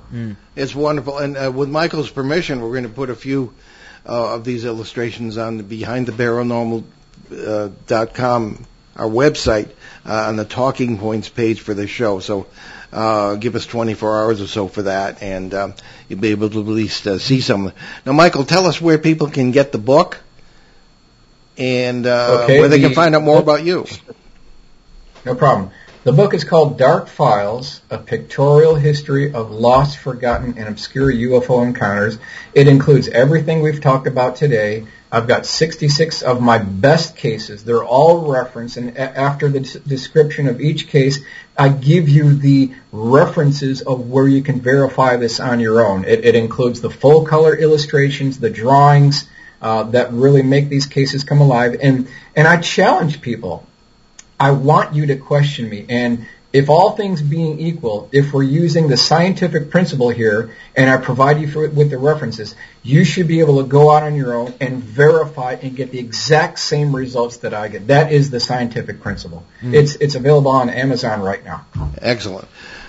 [0.56, 1.18] It's wonderful.
[1.20, 3.54] And uh, with Michael's permission, we're going to put a few
[4.06, 7.70] uh, of these illustrations on the uh,
[8.96, 9.70] our website,
[10.06, 12.20] uh, on the talking points page for the show.
[12.20, 12.48] So
[12.92, 15.74] uh, give us 24 hours or so for that, and um,
[16.08, 17.72] you'll be able to at least see some.
[18.06, 20.20] Now, Michael, tell us where people can get the book
[21.58, 23.86] and uh, Okay, where they can find out more about you.
[25.26, 25.72] No problem.
[26.04, 31.66] The book is called Dark Files, a pictorial history of lost, forgotten, and obscure UFO
[31.66, 32.18] encounters.
[32.54, 34.86] It includes everything we've talked about today.
[35.10, 37.64] I've got 66 of my best cases.
[37.64, 41.20] They're all referenced, and after the description of each case,
[41.58, 46.04] I give you the references of where you can verify this on your own.
[46.04, 49.30] It, it includes the full color illustrations, the drawings
[49.64, 53.66] uh, that really make these cases come alive, and and I challenge people.
[54.40, 55.86] I want you to question me.
[55.88, 60.98] And if all things being equal, if we're using the scientific principle here, and I
[60.98, 64.36] provide you for, with the references, you should be able to go out on your
[64.36, 67.88] own and verify and get the exact same results that I get.
[67.88, 69.46] That is the scientific principle.
[69.62, 71.66] It's it's available on Amazon right now.
[72.00, 72.48] Excellent.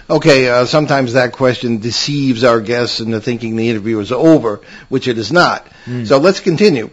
[0.08, 5.08] Okay, uh, sometimes that question deceives our guests into thinking the interview is over, which
[5.08, 5.66] it is not.
[6.04, 6.90] So let's continue.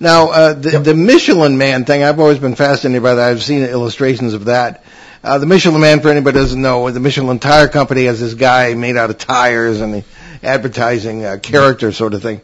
[0.00, 3.28] Now, uh, the, the Michelin Man thing, I've always been fascinated by that.
[3.28, 4.84] I've seen illustrations of that.
[5.22, 8.34] Uh, the Michelin Man, for anybody who doesn't know, the Michelin Tire Company has this
[8.34, 10.04] guy made out of tires and the
[10.42, 12.40] advertising uh, character sort of thing.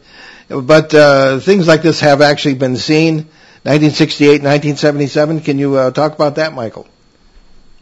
[0.49, 3.27] But uh, things like this have actually been seen.
[3.63, 5.41] 1968, 1977.
[5.41, 6.87] Can you uh, talk about that, Michael?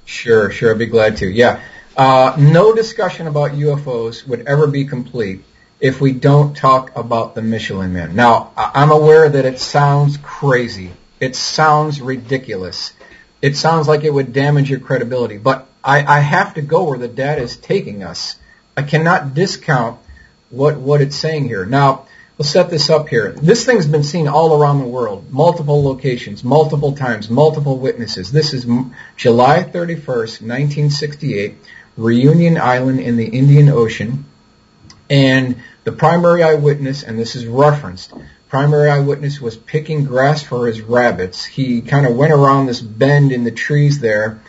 [0.03, 1.27] Sure, sure, I'd be glad to.
[1.27, 1.61] Yeah.
[1.99, 5.43] Uh, no discussion about UFOs would ever be complete
[5.81, 8.15] if we don't talk about the Michelin Man.
[8.15, 10.91] Now, I'm aware that it sounds crazy.
[11.19, 12.93] It sounds ridiculous.
[13.41, 16.97] It sounds like it would damage your credibility, but I, I have to go where
[16.97, 18.37] the data is taking us.
[18.77, 19.99] I cannot discount
[20.51, 21.65] what, what it's saying here.
[21.65, 22.05] Now,
[22.37, 23.33] we'll set this up here.
[23.33, 28.31] This thing's been seen all around the world, multiple locations, multiple times, multiple witnesses.
[28.31, 28.65] This is
[29.17, 31.57] July 31st, 1968,
[31.99, 34.25] Reunion Island in the Indian Ocean.
[35.09, 38.13] And the primary eyewitness, and this is referenced,
[38.47, 41.45] primary eyewitness was picking grass for his rabbits.
[41.45, 44.41] He kind of went around this bend in the trees there,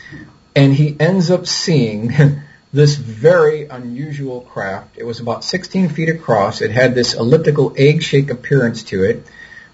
[0.55, 2.13] and he ends up seeing
[2.73, 4.97] this very unusual craft.
[4.97, 6.61] It was about 16 feet across.
[6.61, 9.27] It had this elliptical egg-shaped appearance to it.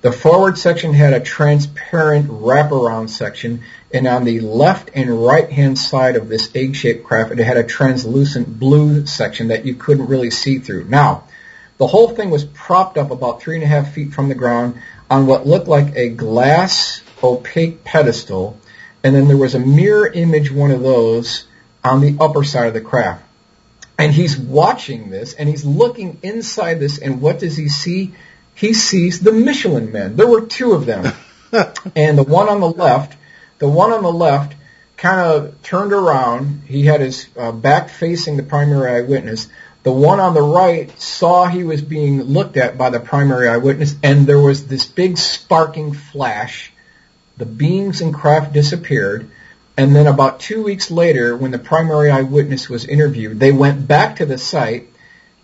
[0.06, 5.76] The forward section had a transparent wraparound section, and on the left and right hand
[5.76, 10.30] side of this egg-shaped craft, it had a translucent blue section that you couldn't really
[10.30, 10.84] see through.
[10.84, 11.24] Now,
[11.78, 14.80] the whole thing was propped up about three and a half feet from the ground
[15.10, 18.60] on what looked like a glass opaque pedestal,
[19.02, 21.48] and then there was a mirror image one of those
[21.82, 23.24] on the upper side of the craft.
[23.98, 28.14] And he's watching this, and he's looking inside this, and what does he see?
[28.56, 30.16] He sees the Michelin Men.
[30.16, 31.12] There were two of them.
[31.94, 33.16] and the one on the left,
[33.58, 34.54] the one on the left
[34.96, 36.62] kind of turned around.
[36.66, 39.48] He had his uh, back facing the primary eyewitness.
[39.82, 43.94] The one on the right saw he was being looked at by the primary eyewitness,
[44.02, 46.72] and there was this big sparking flash.
[47.36, 49.30] The beams and craft disappeared,
[49.76, 54.16] and then about two weeks later, when the primary eyewitness was interviewed, they went back
[54.16, 54.88] to the site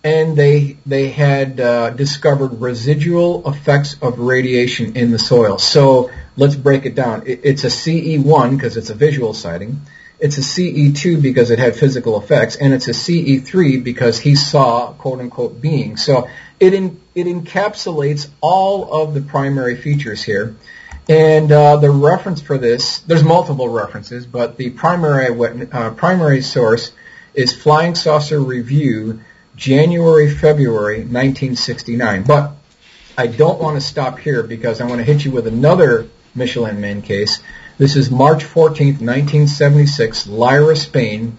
[0.05, 5.59] and they they had uh, discovered residual effects of radiation in the soil.
[5.59, 7.27] So let's break it down.
[7.27, 9.83] It, it's a CE1 because it's a visual sighting.
[10.19, 14.93] It's a CE2 because it had physical effects, and it's a CE3 because he saw
[14.93, 16.05] quote unquote beings.
[16.05, 16.29] So
[16.61, 20.55] it in, it encapsulates all of the primary features here.
[21.09, 25.27] And uh, the reference for this, there's multiple references, but the primary
[25.73, 26.93] uh, primary source
[27.35, 29.21] is Flying Saucer Review,
[29.63, 32.25] January February 1969.
[32.25, 32.51] But
[33.17, 36.81] I don't want to stop here because I want to hit you with another Michelin
[36.81, 37.41] Man case.
[37.79, 41.39] This is March 14th, 1976, Lyra, Spain.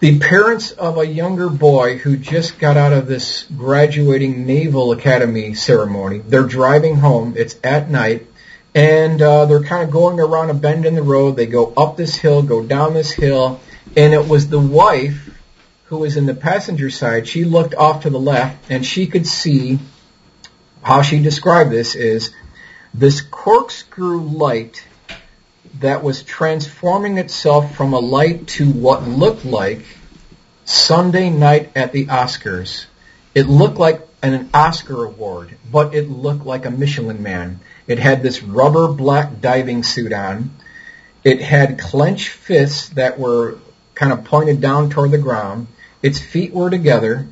[0.00, 5.54] The parents of a younger boy who just got out of this graduating Naval Academy
[5.54, 7.34] ceremony, they're driving home.
[7.36, 8.26] It's at night
[8.74, 11.36] and uh, they're kind of going around a bend in the road.
[11.36, 13.60] They go up this hill, go down this hill,
[13.96, 15.28] and it was the wife
[15.92, 17.28] who was in the passenger side.
[17.28, 19.78] She looked off to the left, and she could see
[20.80, 22.34] how she described this is
[22.94, 24.86] this corkscrew light
[25.80, 29.84] that was transforming itself from a light to what looked like
[30.64, 32.86] Sunday night at the Oscars.
[33.34, 37.60] It looked like an Oscar award, but it looked like a Michelin man.
[37.86, 40.52] It had this rubber black diving suit on.
[41.22, 43.58] It had clenched fists that were
[43.94, 45.66] kind of pointed down toward the ground.
[46.02, 47.28] Its feet were together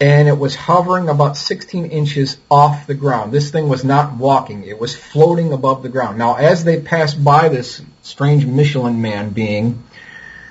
[0.00, 3.32] and it was hovering about 16 inches off the ground.
[3.32, 4.64] This thing was not walking.
[4.64, 6.18] It was floating above the ground.
[6.18, 9.82] Now, as they passed by this strange Michelin man being,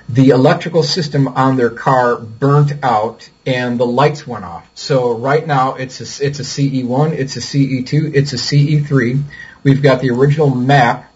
[0.08, 4.68] the electrical system on their car burnt out and the lights went off.
[4.74, 9.22] So right now it's a, it's a CE1, it's a CE2, it's a CE3.
[9.62, 11.12] We've got the original map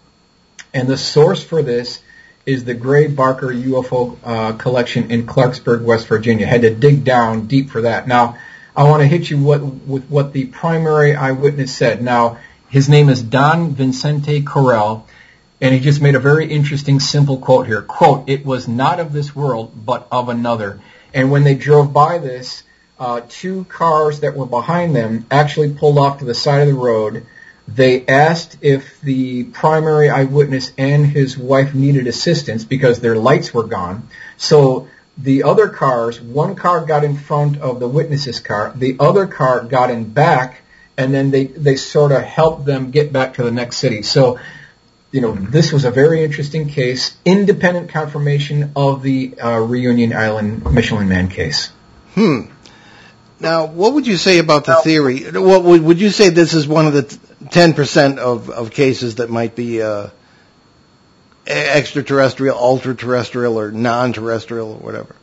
[0.73, 2.01] and the source for this
[2.45, 6.45] is the Gray Barker UFO uh, collection in Clarksburg, West Virginia.
[6.45, 8.07] Had to dig down deep for that.
[8.07, 8.37] Now,
[8.75, 12.01] I want to hit you what, with what the primary eyewitness said.
[12.01, 15.03] Now, his name is Don Vincente Correll
[15.63, 17.81] and he just made a very interesting, simple quote here.
[17.81, 20.81] Quote, it was not of this world, but of another.
[21.13, 22.63] And when they drove by this,
[22.99, 26.73] uh, two cars that were behind them actually pulled off to the side of the
[26.73, 27.25] road.
[27.67, 33.63] They asked if the primary eyewitness and his wife needed assistance because their lights were
[33.63, 34.09] gone.
[34.37, 39.27] So the other cars, one car got in front of the witness's car, the other
[39.27, 40.61] car got in back,
[40.97, 44.01] and then they, they sort of helped them get back to the next city.
[44.01, 44.39] So
[45.13, 50.65] you know, this was a very interesting case, independent confirmation of the uh, Reunion Island
[50.65, 51.71] Michelin Man case.
[52.15, 52.45] Hmm.
[53.39, 55.29] Now, what would you say about the theory?
[55.29, 57.03] What would, would you say this is one of the
[57.53, 60.09] ten percent of, of cases that might be uh,
[61.47, 65.15] extraterrestrial, ultra-terrestrial, or non-terrestrial, or whatever?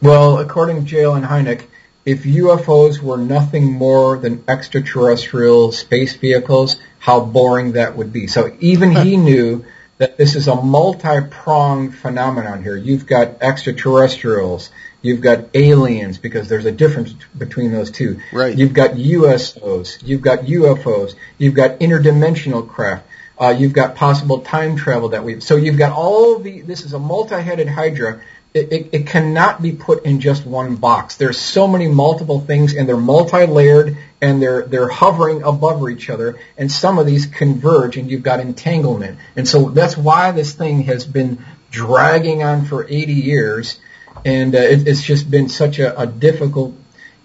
[0.00, 1.04] Well, according to J.
[1.04, 1.66] Allen Hynek,
[2.04, 8.26] if UFOs were nothing more than extraterrestrial space vehicles, how boring that would be.
[8.26, 9.64] So even he knew
[9.98, 12.76] that this is a multi-pronged phenomenon here.
[12.76, 14.70] You've got extraterrestrials,
[15.04, 18.20] you've got aliens, because there's a difference between those two.
[18.32, 18.56] Right.
[18.56, 23.06] You've got USOs, you've got UFOs, you've got interdimensional craft.
[23.36, 25.42] Uh, you've got possible time travel that we've.
[25.42, 26.60] So you've got all the.
[26.60, 28.22] This is a multi-headed hydra,
[28.54, 31.16] it, it, it, cannot be put in just one box.
[31.16, 36.38] There's so many multiple things, and they're multi-layered, and they're they're hovering above each other.
[36.56, 39.18] And some of these converge, and you've got entanglement.
[39.34, 43.80] And so that's why this thing has been dragging on for 80 years,
[44.24, 46.74] and uh, it, it's just been such a, a difficult.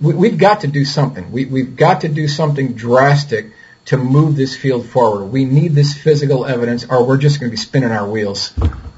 [0.02, 1.32] We, have got to do something.
[1.32, 3.52] We, we've got to do something drastic
[3.86, 5.26] to move this field forward.
[5.26, 8.54] We need this physical evidence, or we're just going to be spinning our wheels.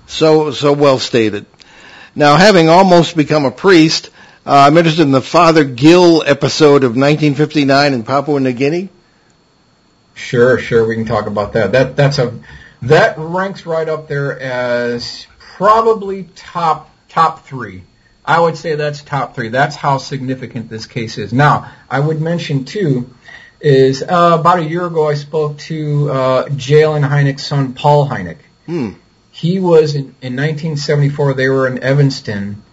[0.05, 1.45] So, so well stated.
[2.13, 4.09] Now, having almost become a priest,
[4.45, 8.89] uh, I'm interested in the Father Gill episode of 1959 in Papua New Guinea.
[10.13, 11.71] Sure, sure, we can talk about that.
[11.71, 12.37] That that's a
[12.81, 17.83] that ranks right up there as probably top top three.
[18.23, 19.49] I would say that's top three.
[19.49, 21.33] That's how significant this case is.
[21.33, 23.09] Now, I would mention too
[23.59, 26.83] is uh, about a year ago I spoke to uh, J.
[26.83, 28.37] Allen Hynek's son Paul Hynek.
[28.65, 28.91] Hmm.
[29.31, 31.35] He was in, in 1974.
[31.35, 32.63] They were in Evanston,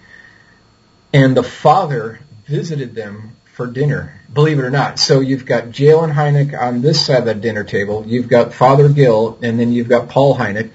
[1.12, 4.20] and the father visited them for dinner.
[4.32, 4.98] Believe it or not.
[4.98, 8.04] So you've got Jalen Hynek on this side of the dinner table.
[8.06, 10.70] You've got Father Gill, and then you've got Paul Hynek.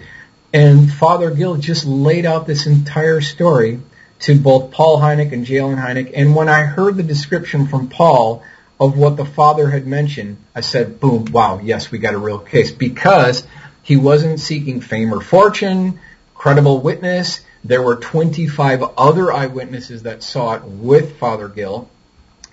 [0.53, 3.79] And Father Gill just laid out this entire story
[4.23, 5.59] to both Paul Hynek and J.
[5.59, 6.11] Allen Hynek.
[6.15, 8.41] And when I heard the description from Paul
[8.79, 12.39] of what the father had mentioned, I said, boom, wow, yes, we got a real
[12.39, 12.71] case.
[12.71, 13.45] Because
[13.81, 15.99] he wasn't seeking fame or fortune,
[16.35, 17.41] credible witness.
[17.65, 21.89] There were 25 other eyewitnesses that saw it with Father Gill.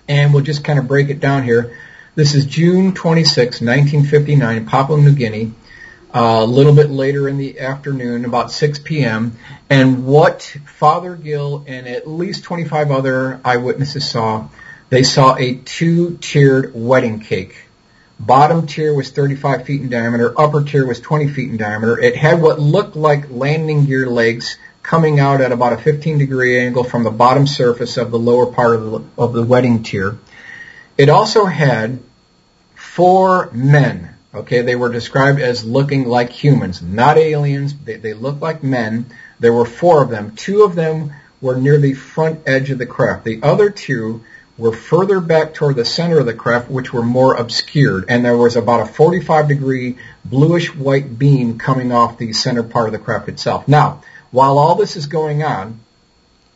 [0.09, 1.77] And we'll just kind of break it down here.
[2.15, 5.53] This is June 26, 1959, Papua New Guinea.
[6.13, 9.37] A little bit later in the afternoon, about 6 p.m.,
[9.69, 14.49] and what Father Gill and at least 25 other eyewitnesses saw,
[14.89, 17.55] they saw a two-tiered wedding cake.
[18.19, 21.97] Bottom tier was 35 feet in diameter, upper tier was 20 feet in diameter.
[21.97, 26.59] It had what looked like landing gear legs coming out at about a 15 degree
[26.59, 30.17] angle from the bottom surface of the lower part of the, of the wedding tier.
[30.97, 31.99] It also had
[32.75, 37.75] four men Okay, they were described as looking like humans, not aliens.
[37.75, 39.07] They, they looked like men.
[39.39, 40.35] There were four of them.
[40.35, 43.25] Two of them were near the front edge of the craft.
[43.25, 44.23] The other two
[44.57, 48.05] were further back toward the center of the craft, which were more obscured.
[48.07, 52.85] And there was about a 45 degree bluish white beam coming off the center part
[52.85, 53.67] of the craft itself.
[53.67, 55.79] Now, while all this is going on,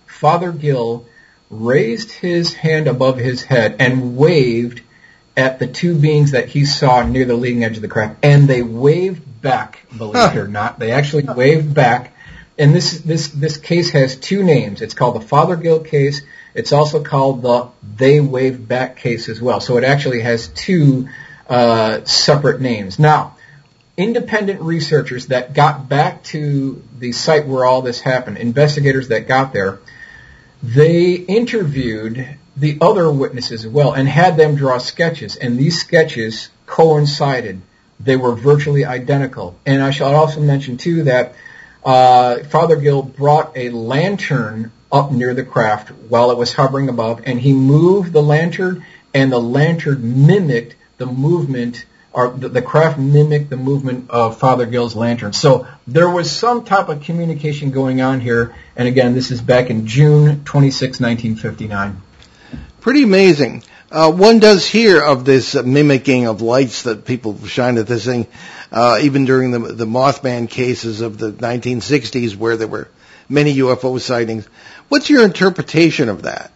[0.06, 1.06] Father Gill
[1.50, 4.82] raised his hand above his head and waved
[5.38, 8.48] at the two beings that he saw near the leading edge of the craft, and
[8.48, 9.86] they waved back.
[9.96, 12.14] Believe it or not, they actually waved back.
[12.58, 14.82] And this this this case has two names.
[14.82, 16.22] It's called the Father Gill case.
[16.54, 17.68] It's also called the
[17.98, 19.60] They Waved Back case as well.
[19.60, 21.10] So it actually has two
[21.50, 22.98] uh, separate names.
[22.98, 23.36] Now,
[23.98, 29.52] independent researchers that got back to the site where all this happened, investigators that got
[29.52, 29.80] there,
[30.64, 35.36] they interviewed the other witnesses as well and had them draw sketches.
[35.36, 37.62] And these sketches coincided.
[38.00, 39.58] They were virtually identical.
[39.66, 41.36] And I shall also mention too that
[41.84, 47.22] uh, Father Gill brought a lantern up near the craft while it was hovering above,
[47.26, 52.98] and he moved the lantern, and the lantern mimicked the movement, or the, the craft
[52.98, 55.34] mimicked the movement of Father Gill's lantern.
[55.34, 59.70] So there was some type of communication going on here, and again, this is back
[59.70, 62.02] in June 26, 1959
[62.86, 63.64] pretty amazing.
[63.90, 68.28] Uh, one does hear of this mimicking of lights that people shine at this thing,
[68.72, 72.88] uh, even during the, the Mothman cases of the 1960s where there were
[73.28, 74.46] many UFO sightings.
[74.88, 76.52] What's your interpretation of that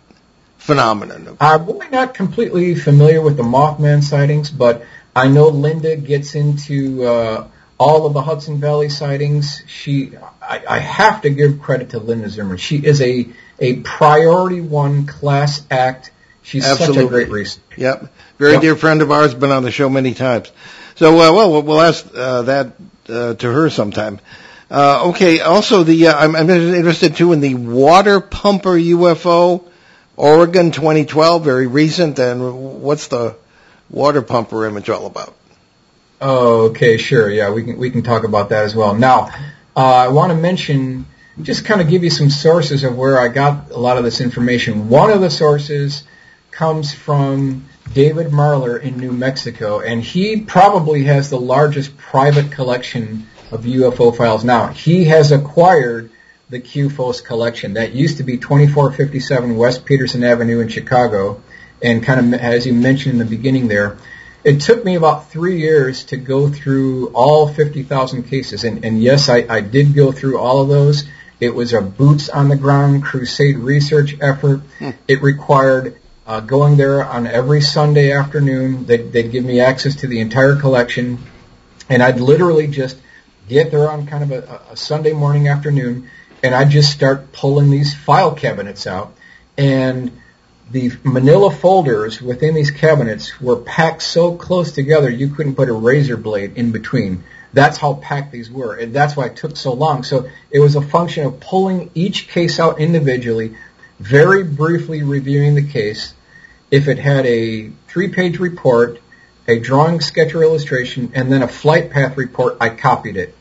[0.60, 1.36] phenomenon?
[1.42, 7.06] I'm really not completely familiar with the Mothman sightings, but I know Linda gets into
[7.06, 7.48] uh,
[7.80, 9.64] all of the Hudson Valley sightings.
[9.66, 10.12] She,
[10.44, 12.60] I, I have to give credit to Linda Zimmer.
[12.60, 13.30] She is a
[13.62, 16.12] a priority one class act
[16.50, 16.96] She's Absolutely.
[16.96, 17.62] such a great reason.
[17.78, 18.12] Yep.
[18.40, 18.62] Very yep.
[18.62, 20.52] dear friend of ours, been on the show many times.
[20.96, 22.74] So, uh, well, we'll ask uh, that
[23.08, 24.20] uh, to her sometime.
[24.72, 25.42] Uh, okay.
[25.42, 29.64] Also, the uh, I'm, I'm, interested too in the water pumper UFO,
[30.18, 32.18] Oregon 2012, very recent.
[32.18, 33.36] And what's the
[33.92, 35.36] water pumper image all about?
[36.20, 37.30] Oh, okay, sure.
[37.30, 38.96] Yeah, we can we can talk about that as well.
[38.96, 39.30] Now,
[39.76, 41.06] uh, I want to mention
[41.44, 44.20] just kind of give you some sources of where I got a lot of this
[44.20, 44.90] information.
[44.90, 46.06] One of the sources
[46.60, 53.30] comes from David Marler in New Mexico, and he probably has the largest private collection
[53.50, 54.68] of UFO files now.
[54.68, 56.12] He has acquired
[56.50, 57.76] the CUFOS collection.
[57.76, 61.42] That used to be 2457 West Peterson Avenue in Chicago,
[61.82, 63.98] and kind of as you mentioned in the beginning there,
[64.44, 69.30] it took me about three years to go through all 50,000 cases, and, and yes,
[69.30, 71.06] I, I did go through all of those.
[71.40, 74.60] It was a boots on the ground crusade research effort.
[74.80, 74.90] Hmm.
[75.08, 75.99] It required
[76.30, 78.86] uh, going there on every Sunday afternoon.
[78.86, 81.18] They'd, they'd give me access to the entire collection,
[81.90, 82.98] and I'd literally just
[83.48, 86.08] get there on kind of a, a Sunday morning afternoon,
[86.44, 89.16] and I'd just start pulling these file cabinets out.
[89.58, 90.12] And
[90.70, 95.74] the manila folders within these cabinets were packed so close together you couldn't put a
[95.74, 97.24] razor blade in between.
[97.54, 100.04] That's how packed these were, and that's why it took so long.
[100.04, 103.56] So it was a function of pulling each case out individually,
[103.98, 106.14] very briefly reviewing the case.
[106.72, 109.02] If it had a three-page report,
[109.48, 113.36] a drawing, sketch, or illustration, and then a flight path report, I copied it.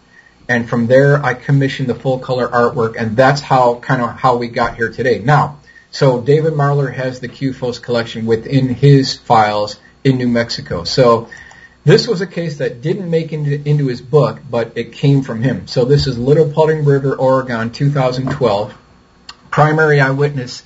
[0.48, 4.36] And from there, I commissioned the full color artwork, and that's how kind of how
[4.36, 5.18] we got here today.
[5.18, 5.58] Now,
[5.90, 10.84] so David Marler has the CUFOS collection within his files in New Mexico.
[10.84, 11.28] So
[11.84, 15.42] this was a case that didn't make into, into his book, but it came from
[15.42, 15.66] him.
[15.66, 18.76] So this is Little Pudding River, Oregon, 2012.
[19.50, 20.62] Primary eyewitness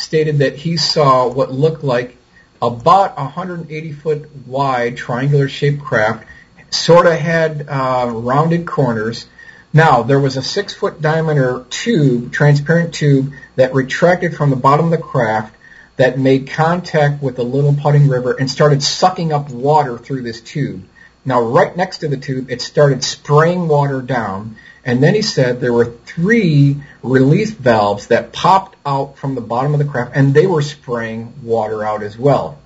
[0.00, 2.16] stated that he saw what looked like
[2.62, 6.26] about 180 foot wide triangular shaped craft,
[6.70, 9.26] sort of had uh, rounded corners.
[9.72, 14.86] Now, there was a six foot diameter tube, transparent tube, that retracted from the bottom
[14.86, 15.54] of the craft
[15.96, 20.40] that made contact with the Little Pudding River and started sucking up water through this
[20.40, 20.84] tube.
[21.24, 24.56] Now, right next to the tube, it started spraying water down.
[24.84, 29.74] And then he said there were three release valves that popped out from the bottom
[29.74, 32.58] of the craft, and they were spraying water out as well.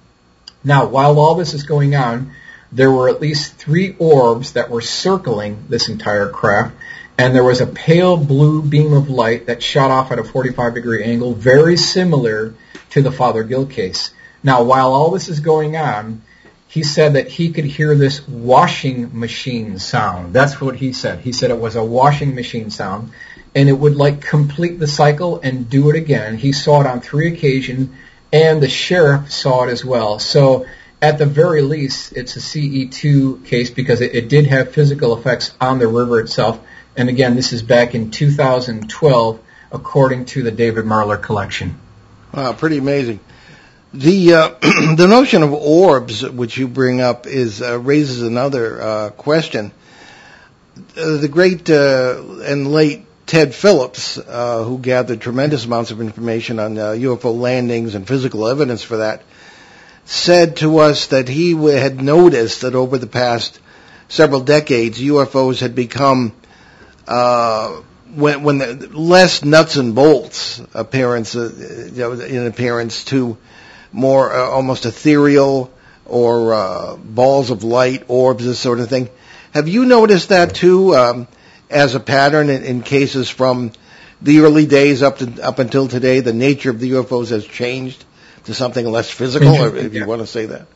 [0.62, 2.32] Now, while all this is going on,
[2.72, 6.74] there were at least three orbs that were circling this entire craft,
[7.18, 10.74] and there was a pale blue beam of light that shot off at a 45
[10.74, 12.54] degree angle, very similar
[12.90, 14.12] to the Father Gill case.
[14.42, 16.22] Now, while all this is going on,
[16.74, 20.34] he said that he could hear this washing machine sound.
[20.34, 21.20] That's what he said.
[21.20, 23.12] He said it was a washing machine sound,
[23.54, 26.36] and it would like complete the cycle and do it again.
[26.36, 27.90] He saw it on three occasions,
[28.32, 30.18] and the sheriff saw it as well.
[30.18, 30.66] So,
[31.00, 35.54] at the very least, it's a CE2 case because it, it did have physical effects
[35.60, 36.58] on the river itself.
[36.96, 39.38] And again, this is back in 2012,
[39.70, 41.78] according to the David Marler collection.
[42.32, 43.20] Wow, pretty amazing.
[43.94, 44.48] The uh,
[44.96, 49.70] the notion of orbs, which you bring up, is uh, raises another uh, question.
[50.96, 56.58] Uh, the great uh, and late Ted Phillips, uh, who gathered tremendous amounts of information
[56.58, 59.22] on UFO landings and physical evidence for that,
[60.06, 63.60] said to us that he had noticed that over the past
[64.08, 66.32] several decades, UFOs had become
[67.06, 73.38] when when the less nuts and bolts appearance, uh, in appearance to
[73.94, 75.72] more uh, almost ethereal
[76.04, 79.08] or uh, balls of light, orbs, this sort of thing.
[79.52, 81.28] Have you noticed that too, um,
[81.70, 83.70] as a pattern in, in cases from
[84.20, 86.20] the early days up to up until today?
[86.20, 88.04] The nature of the UFOs has changed
[88.44, 90.66] to something less physical, if you want to say that.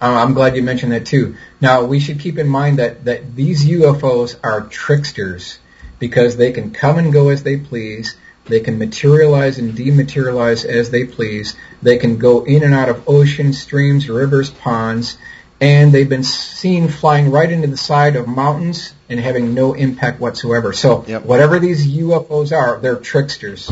[0.00, 1.36] Uh, I'm glad you mentioned that too.
[1.60, 5.58] Now we should keep in mind that, that these UFOs are tricksters
[5.98, 8.16] because they can come and go as they please.
[8.48, 11.56] They can materialize and dematerialize as they please.
[11.82, 15.18] They can go in and out of oceans, streams, rivers, ponds,
[15.60, 20.20] and they've been seen flying right into the side of mountains and having no impact
[20.20, 20.72] whatsoever.
[20.72, 21.24] So yep.
[21.24, 23.70] whatever these UFOs are, they're tricksters.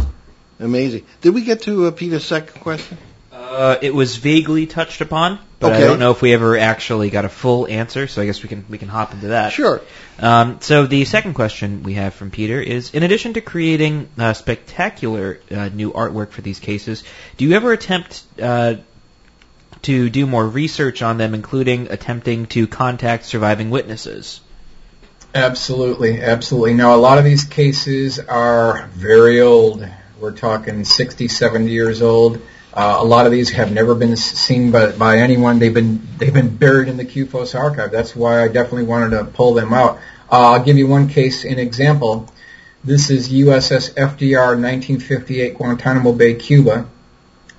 [0.59, 1.07] Amazing.
[1.21, 2.99] Did we get to uh, Peter's second question?
[3.47, 5.85] Uh, it was vaguely touched upon, but okay.
[5.85, 8.09] I don't know if we ever actually got a full answer.
[8.09, 9.53] So I guess we can we can hop into that.
[9.53, 9.81] Sure.
[10.19, 14.33] Um, so the second question we have from Peter is: In addition to creating uh,
[14.33, 17.05] spectacular uh, new artwork for these cases,
[17.37, 18.75] do you ever attempt uh,
[19.83, 24.41] to do more research on them, including attempting to contact surviving witnesses?
[25.35, 26.75] Absolutely, absolutely.
[26.75, 29.87] Now, a lot of these cases are very old.
[30.19, 32.41] We're talking 60, 70 years old.
[32.77, 35.59] Uh, a lot of these have never been seen by, by anyone.
[35.59, 37.91] They've been they've been buried in the CUFOS archive.
[37.91, 39.97] That's why I definitely wanted to pull them out.
[40.31, 42.29] Uh, I'll give you one case, in example.
[42.85, 46.87] This is USS FDR 1958 Guantanamo Bay, Cuba.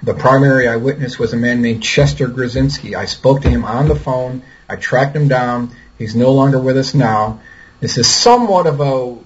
[0.03, 2.95] The primary eyewitness was a man named Chester Grzinski.
[2.95, 4.43] I spoke to him on the phone.
[4.69, 5.75] I tracked him down.
[5.97, 7.39] He's no longer with us now.
[7.79, 9.17] This is somewhat of a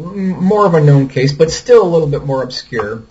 [0.00, 3.02] more of a known case, but still a little bit more obscure.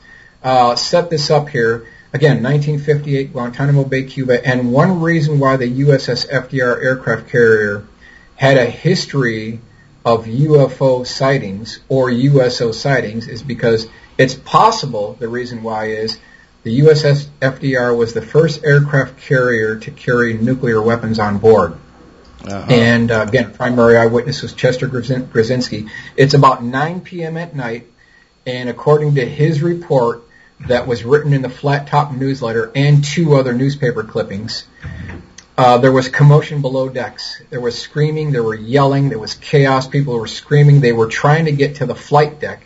[0.41, 1.86] Uh, set this up here.
[2.14, 7.88] Again, 1958, Guantanamo Bay, Cuba, and one reason why the USS FDR aircraft carrier
[8.36, 9.59] had a history
[10.05, 13.88] of UFO sightings or USO sightings is because
[14.18, 16.20] it's possible, the reason why is
[16.61, 21.78] the USS FDR was the first aircraft carrier to carry nuclear weapons on board.
[22.45, 22.68] Uh-huh.
[22.70, 25.89] And uh, again, primary eyewitness was Chester Grzinski.
[26.16, 27.38] It's about 9 p.m.
[27.38, 27.88] at night,
[28.45, 30.24] and according to his report,
[30.68, 34.66] that was written in the Flat Top newsletter and two other newspaper clippings.
[35.55, 37.41] Uh, there was commotion below decks.
[37.49, 38.32] There was screaming.
[38.32, 39.09] There were yelling.
[39.09, 39.88] There was chaos.
[39.88, 40.82] People were screaming.
[40.82, 42.64] They were trying to get to the flight deck,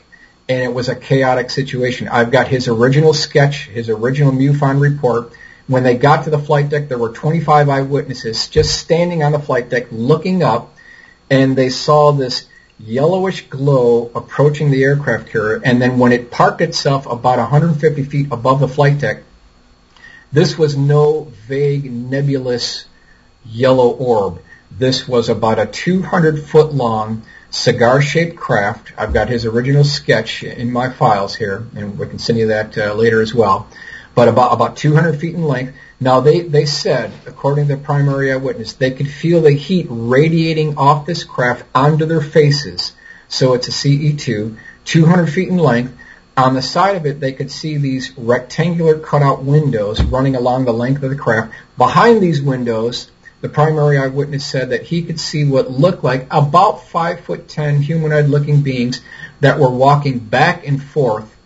[0.47, 2.07] and it was a chaotic situation.
[2.07, 5.33] I've got his original sketch, his original MUFON report.
[5.67, 9.39] When they got to the flight deck, there were 25 eyewitnesses just standing on the
[9.39, 10.77] flight deck looking up,
[11.29, 12.45] and they saw this
[12.79, 18.27] yellowish glow approaching the aircraft carrier, and then when it parked itself about 150 feet
[18.31, 19.23] above the flight deck,
[20.31, 22.85] this was no vague nebulous
[23.45, 24.41] yellow orb.
[24.71, 28.91] This was about a 200 foot long cigar shaped craft.
[28.97, 32.77] I've got his original sketch in my files here, and we can send you that
[32.77, 33.67] uh, later as well.
[34.13, 35.75] But about about 200 feet in length.
[35.99, 40.77] Now they they said, according to the primary eyewitness, they could feel the heat radiating
[40.77, 42.93] off this craft onto their faces.
[43.29, 45.97] So it's a CE2, 200 feet in length.
[46.37, 50.73] On the side of it, they could see these rectangular cutout windows running along the
[50.73, 51.51] length of the craft.
[51.79, 53.09] Behind these windows,
[53.41, 57.81] the primary eyewitness said that he could see what looked like about five foot ten
[57.81, 59.01] humanoid looking beings
[59.39, 61.36] that were walking back and forth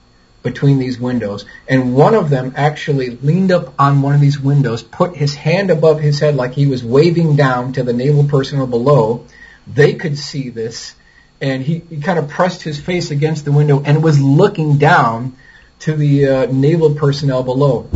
[0.44, 1.46] between these windows.
[1.68, 5.70] And one of them actually leaned up on one of these windows, put his hand
[5.70, 9.26] above his head like he was waving down to the naval personnel below.
[9.68, 10.96] They could see this
[11.42, 15.36] and he, he kind of pressed his face against the window and was looking down
[15.80, 17.90] to the uh, naval personnel below.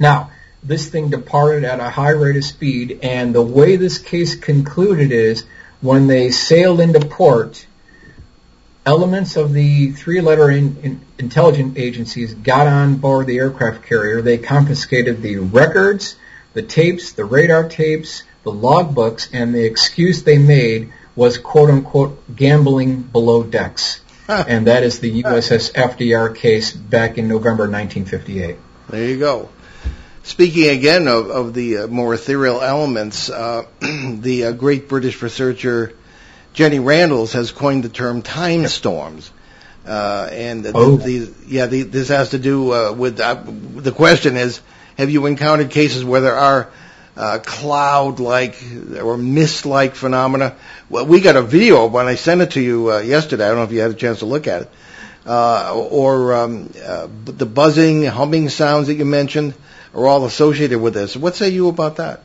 [0.00, 0.32] Now,
[0.64, 5.12] this thing departed at a high rate of speed, and the way this case concluded
[5.12, 5.44] is
[5.80, 7.66] when they sailed into port,
[8.84, 14.22] elements of the three-letter in, in intelligence agencies got on board the aircraft carrier.
[14.22, 16.16] They confiscated the records,
[16.52, 22.34] the tapes, the radar tapes, the logbooks, and the excuse they made was quote unquote
[22.34, 24.00] gambling below decks.
[24.28, 28.56] and that is the USS FDR case back in November 1958.
[28.88, 29.48] There you go.
[30.24, 35.94] Speaking again of, of the uh, more ethereal elements, uh, the uh, great British researcher
[36.52, 39.30] Jenny Randles has coined the term time storms.
[39.86, 40.98] Uh, and oh.
[41.46, 44.60] yeah, the, this has to do uh, with uh, the question is:
[44.96, 46.70] Have you encountered cases where there are
[47.16, 48.56] uh, cloud-like
[49.00, 50.56] or mist-like phenomena.
[50.88, 53.44] Well, we got a video when I sent it to you uh, yesterday.
[53.44, 54.70] I don't know if you had a chance to look at it.
[55.24, 59.54] Uh, or um, uh, the buzzing, humming sounds that you mentioned
[59.94, 61.16] are all associated with this.
[61.16, 62.22] What say you about that?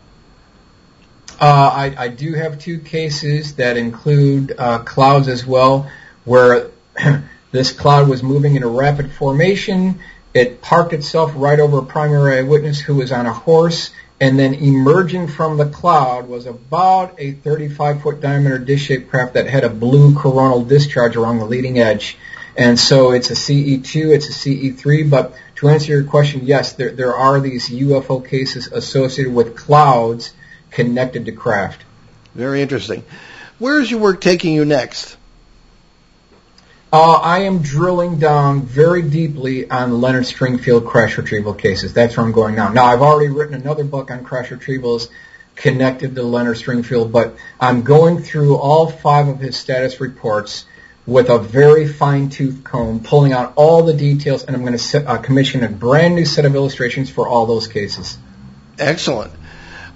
[1.39, 5.89] Uh, I, I, do have two cases that include uh, clouds as well,
[6.25, 6.71] where
[7.51, 9.99] this cloud was moving in a rapid formation.
[10.33, 14.55] It parked itself right over a primary eyewitness who was on a horse and then
[14.55, 19.69] emerging from the cloud was about a 35 foot diameter dish-shaped craft that had a
[19.69, 22.17] blue coronal discharge along the leading edge.
[22.57, 26.91] And so it's a CE2, it's a CE3, but to answer your question, yes, there,
[26.91, 30.33] there are these UFO cases associated with clouds
[30.71, 31.81] connected to craft.
[32.35, 33.03] Very interesting.
[33.59, 35.17] Where is your work taking you next?
[36.93, 41.93] Uh, I am drilling down very deeply on Leonard Stringfield crash retrieval cases.
[41.93, 42.69] That's where I'm going now.
[42.69, 45.09] Now, I've already written another book on crash retrievals
[45.55, 50.65] connected to Leonard Stringfield, but I'm going through all five of his status reports
[51.05, 55.17] with a very fine-tooth comb, pulling out all the details, and I'm going to uh,
[55.17, 58.17] commission a brand new set of illustrations for all those cases.
[58.77, 59.33] Excellent.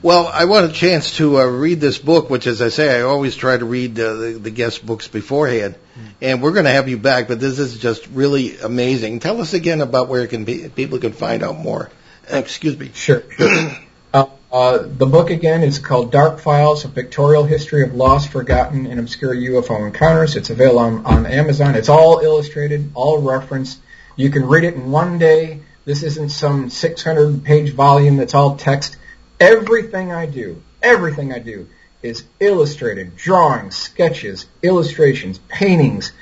[0.04, 3.02] Well, I want a chance to uh, read this book, which, as I say, I
[3.02, 5.76] always try to read uh, the, the guest books beforehand.
[5.76, 6.08] Mm.
[6.22, 9.20] And we're going to have you back, but this is just really amazing.
[9.20, 11.91] Tell us again about where can be, people can find out more.
[12.28, 12.89] Excuse me.
[12.95, 13.22] Sure.
[13.30, 13.72] sure.
[14.14, 18.88] uh, uh, the book again is called Dark Files: A Pictorial History of Lost, Forgotten,
[18.88, 20.36] and Obscure UFO Encounters.
[20.36, 21.76] It's available on, on Amazon.
[21.76, 23.80] It's all illustrated, all referenced.
[24.16, 25.62] You can read it in one day.
[25.86, 28.97] This isn't some 600-page volume that's all text
[29.42, 31.68] Everything I do, everything I do
[32.04, 36.14] is illustrated, drawings, sketches, illustrations, paintings.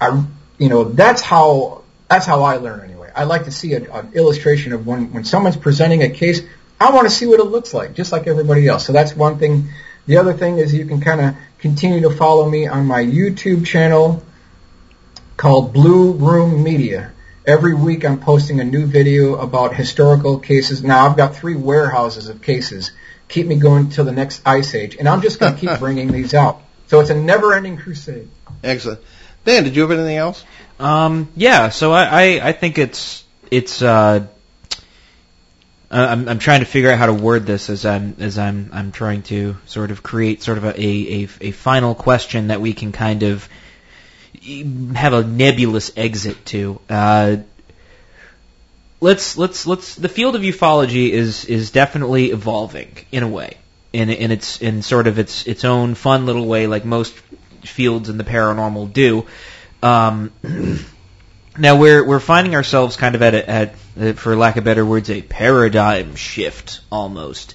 [0.00, 0.24] I,
[0.58, 3.10] you know, that's how that's how I learn anyway.
[3.16, 6.40] I like to see a, an illustration of when when someone's presenting a case.
[6.80, 8.86] I want to see what it looks like, just like everybody else.
[8.86, 9.68] So that's one thing.
[10.06, 13.66] The other thing is you can kind of continue to follow me on my YouTube
[13.66, 14.22] channel
[15.36, 17.11] called Blue Room Media.
[17.44, 20.84] Every week I'm posting a new video about historical cases.
[20.84, 22.92] Now I've got three warehouses of cases.
[23.26, 24.96] Keep me going till the next ice age.
[24.96, 26.62] And I'm just going to keep bringing these out.
[26.86, 28.28] So it's a never ending crusade.
[28.62, 29.00] Excellent.
[29.44, 30.44] Dan, did you have anything else?
[30.78, 34.26] Um, yeah, so I, I, I think it's, it's, uh,
[35.90, 38.92] I'm, I'm trying to figure out how to word this as I'm as I'm I'm
[38.92, 42.92] trying to sort of create sort of a, a, a final question that we can
[42.92, 43.46] kind of
[44.94, 46.80] have a nebulous exit to.
[46.88, 47.36] Uh,
[49.00, 49.94] let's let's let's.
[49.94, 53.56] The field of ufology is is definitely evolving in a way,
[53.92, 57.14] in in its in sort of its its own fun little way, like most
[57.64, 59.26] fields in the paranormal do.
[59.82, 60.32] Um,
[61.58, 64.84] now we're we're finding ourselves kind of at a, at uh, for lack of better
[64.84, 67.54] words a paradigm shift almost,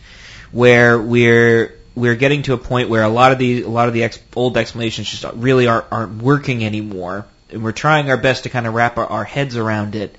[0.52, 3.94] where we're we're getting to a point where a lot of the a lot of
[3.94, 8.44] the ex- old explanations just really aren't aren't working anymore, and we're trying our best
[8.44, 10.16] to kind of wrap our, our heads around it.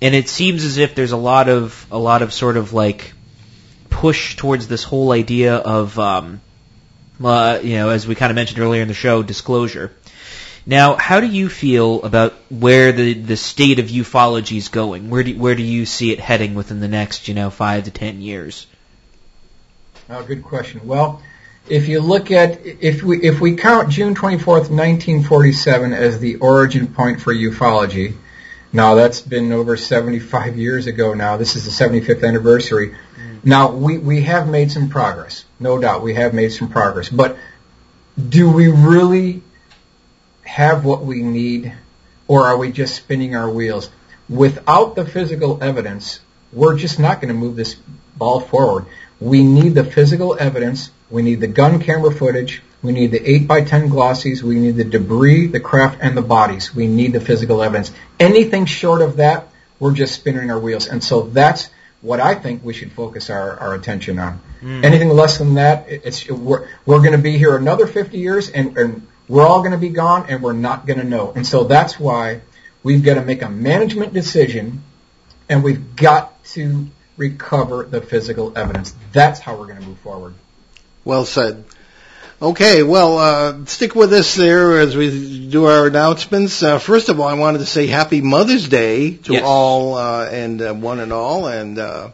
[0.00, 3.12] And it seems as if there's a lot of a lot of sort of like
[3.90, 6.40] push towards this whole idea of um,
[7.22, 9.92] uh, you know, as we kind of mentioned earlier in the show, disclosure.
[10.66, 15.10] Now, how do you feel about where the, the state of ufology is going?
[15.10, 17.90] Where do where do you see it heading within the next you know five to
[17.90, 18.66] ten years?
[20.10, 20.80] Oh, good question.
[20.86, 21.20] Well,
[21.68, 26.86] if you look at if we if we count June 24th, 1947 as the origin
[26.86, 28.16] point for ufology,
[28.72, 31.36] now that's been over 75 years ago now.
[31.36, 32.90] This is the 75th anniversary.
[32.90, 33.44] Mm.
[33.44, 36.02] Now we we have made some progress, no doubt.
[36.02, 37.36] We have made some progress, but
[38.16, 39.42] do we really
[40.42, 41.74] have what we need,
[42.26, 43.90] or are we just spinning our wheels?
[44.26, 47.76] Without the physical evidence, we're just not going to move this
[48.16, 48.86] ball forward.
[49.20, 50.90] We need the physical evidence.
[51.10, 52.62] We need the gun camera footage.
[52.82, 54.42] We need the 8 by 10 glossies.
[54.42, 56.74] We need the debris, the craft, and the bodies.
[56.74, 57.90] We need the physical evidence.
[58.20, 59.48] Anything short of that,
[59.80, 60.86] we're just spinning our wheels.
[60.86, 64.40] And so that's what I think we should focus our, our attention on.
[64.62, 64.84] Mm.
[64.84, 68.78] Anything less than that, it's, we're, we're going to be here another 50 years and,
[68.78, 71.32] and we're all going to be gone and we're not going to know.
[71.34, 72.40] And so that's why
[72.84, 74.84] we've got to make a management decision
[75.48, 76.88] and we've got to
[77.18, 78.94] recover the physical evidence.
[79.12, 80.34] That's how we're going to move forward.
[81.04, 81.64] Well said.
[82.40, 86.62] Okay, well, uh, stick with us there as we do our announcements.
[86.62, 89.42] Uh, first of all, I wanted to say Happy Mother's Day to Yes.
[89.44, 92.10] all uh, and uh, one and all, and uh,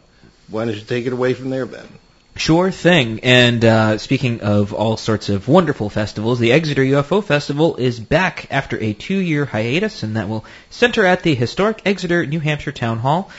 [0.48, 1.86] why don't you take it away from there, Ben?
[2.36, 3.20] Sure thing.
[3.22, 8.48] And uh, speaking of all sorts of wonderful festivals, the Exeter UFO Festival is back
[8.50, 12.98] after a two-year hiatus, and that will center at the historic Exeter, New Hampshire Town
[12.98, 13.30] Hall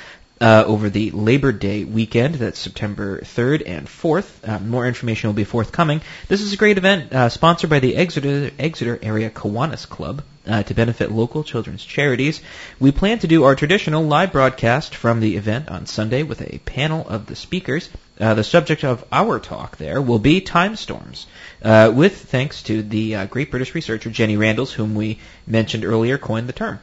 [0.45, 2.35] uh, over the Labor Day weekend.
[2.35, 4.47] That's September 3rd and 4th.
[4.47, 6.01] Uh, more information will be forthcoming.
[6.27, 10.21] This is a great event uh, sponsored by the Exeter Exeter Area Kiwanis Club.
[10.47, 12.39] Uh, to benefit local children's charities,
[12.79, 16.59] we plan to do our traditional live broadcast from the event on Sunday with a
[16.59, 17.89] panel of the speakers.
[18.19, 21.25] Uh, the subject of our talk there will be time storms,
[21.63, 25.17] uh, with thanks to the uh, great British researcher Jenny Randles, whom we
[25.47, 26.79] mentioned earlier, coined the term.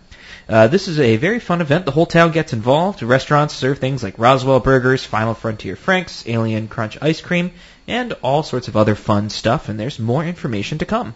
[0.49, 1.85] Uh, this is a very fun event.
[1.85, 3.03] The whole town gets involved.
[3.03, 7.53] Restaurants serve things like Roswell burgers, Final Frontier Franks, Alien Crunch ice cream,
[7.87, 9.69] and all sorts of other fun stuff.
[9.69, 11.15] And there's more information to come.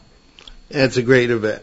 [0.70, 1.62] It's a great event.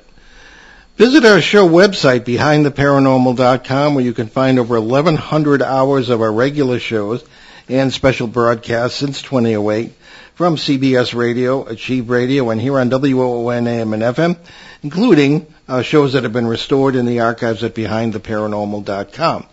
[0.97, 6.79] Visit our show website, behindtheparanormal.com, where you can find over 1,100 hours of our regular
[6.79, 7.23] shows
[7.67, 9.93] and special broadcasts since 2008
[10.35, 14.37] from CBS Radio, Achieve Radio, and here on WOON AM and FM,
[14.83, 19.47] including uh, shows that have been restored in the archives at behindtheparanormal.com.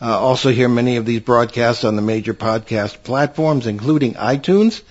[0.00, 4.82] Uh, also hear many of these broadcasts on the major podcast platforms, including iTunes,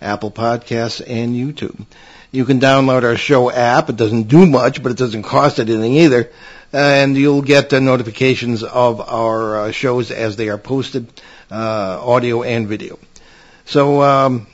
[0.00, 1.84] Apple Podcasts, and YouTube.
[2.30, 3.90] You can download our show app.
[3.90, 6.30] It doesn't do much, but it doesn't cost anything either.
[6.72, 11.06] And you'll get uh, notifications of our uh, shows as they are posted,
[11.50, 12.98] uh, audio and video.
[13.66, 14.46] So, um,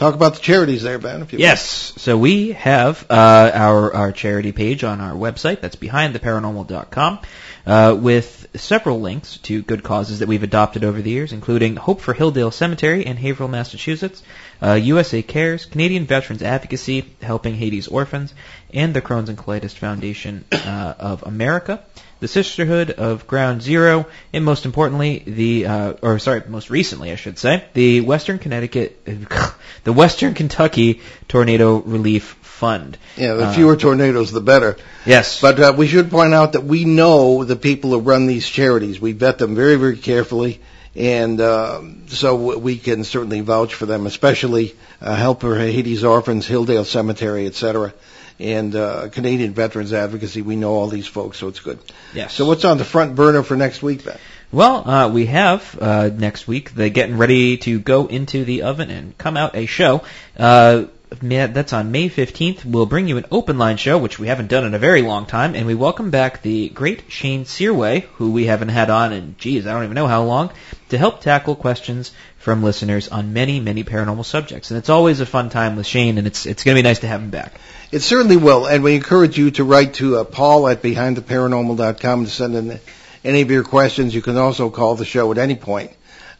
[0.00, 1.20] talk about the charities there, Ben.
[1.22, 1.92] If you Yes.
[1.98, 5.60] So we have uh, our our charity page on our website.
[5.60, 7.18] That's behindtheparanormal.com,
[7.66, 12.00] uh, with several links to good causes that we've adopted over the years, including Hope
[12.00, 14.22] for Hilldale Cemetery in Haverhill, Massachusetts,
[14.62, 18.34] uh, USA Cares, Canadian Veterans Advocacy, Helping Haiti's Orphans,
[18.72, 21.84] and the Crohn's and Colitis Foundation uh, of America.
[22.20, 27.16] The Sisterhood of Ground Zero, and most importantly, the uh, or sorry, most recently, I
[27.16, 29.02] should say, the Western Connecticut,
[29.84, 32.98] the Western Kentucky Tornado Relief Fund.
[33.16, 34.76] Yeah, the Uh, fewer tornadoes, the better.
[35.06, 38.46] Yes, But uh, we should point out that we know the people who run these
[38.46, 39.00] charities.
[39.00, 40.60] We vet them very, very carefully,
[40.94, 46.46] and uh, so we can certainly vouch for them, especially uh, Help for Haiti's Orphans,
[46.46, 47.94] Hilldale Cemetery, etc.,
[48.40, 50.42] and uh, Canadian Veterans Advocacy.
[50.42, 51.78] We know all these folks, so it's good.
[52.14, 52.34] yes.
[52.34, 54.18] So what's on the front burner for next week, Ben?
[54.52, 58.90] Well, uh, we have uh, next week the getting ready to go into the oven
[58.90, 60.02] and come out a show.
[60.36, 60.86] Uh,
[61.20, 62.64] that's on May 15th.
[62.64, 65.26] We'll bring you an open line show, which we haven't done in a very long
[65.26, 69.34] time, and we welcome back the great Shane Sirois, who we haven't had on in,
[69.38, 70.50] geez, I don't even know how long,
[70.90, 74.70] to help tackle questions from listeners on many, many paranormal subjects.
[74.70, 77.00] And it's always a fun time with Shane, and it's it's going to be nice
[77.00, 77.54] to have him back.
[77.92, 82.30] It certainly will, and we encourage you to write to uh, Paul at BehindTheParanormal.com to
[82.30, 82.78] send in
[83.24, 84.14] any of your questions.
[84.14, 85.90] You can also call the show at any point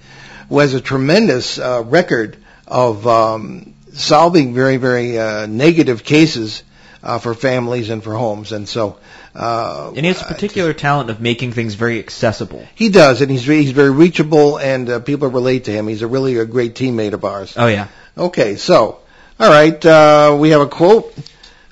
[0.47, 6.63] who has a tremendous uh, record of um, solving very very uh, negative cases
[7.03, 8.97] uh, for families and for homes, and so.
[9.35, 12.65] Uh, and he has a particular talent of making things very accessible.
[12.75, 15.87] he does, and he's he's very reachable, and uh, people relate to him.
[15.87, 17.53] He's a really a great teammate of ours.
[17.57, 17.87] Oh yeah.
[18.17, 18.99] Okay, so,
[19.39, 21.13] all right, uh, we have a quote.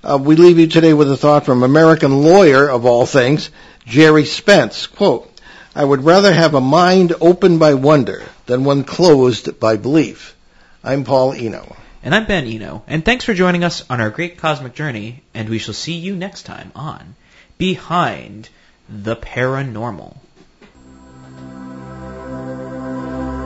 [0.03, 3.51] Uh, we leave you today with a thought from American lawyer of all things,
[3.85, 4.87] Gerry Spence.
[4.87, 5.31] Quote,
[5.75, 10.35] I would rather have a mind opened by wonder than one closed by belief.
[10.83, 11.75] I'm Paul Eno.
[12.03, 15.47] And I'm Ben Eno, and thanks for joining us on our great cosmic journey, and
[15.47, 17.13] we shall see you next time on
[17.59, 18.49] Behind
[18.89, 20.17] the Paranormal.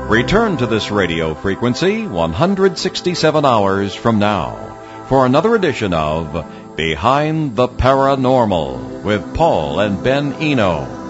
[0.10, 7.68] Return to this radio frequency 167 hours from now for another edition of Behind the
[7.68, 11.05] Paranormal with Paul and Ben Eno.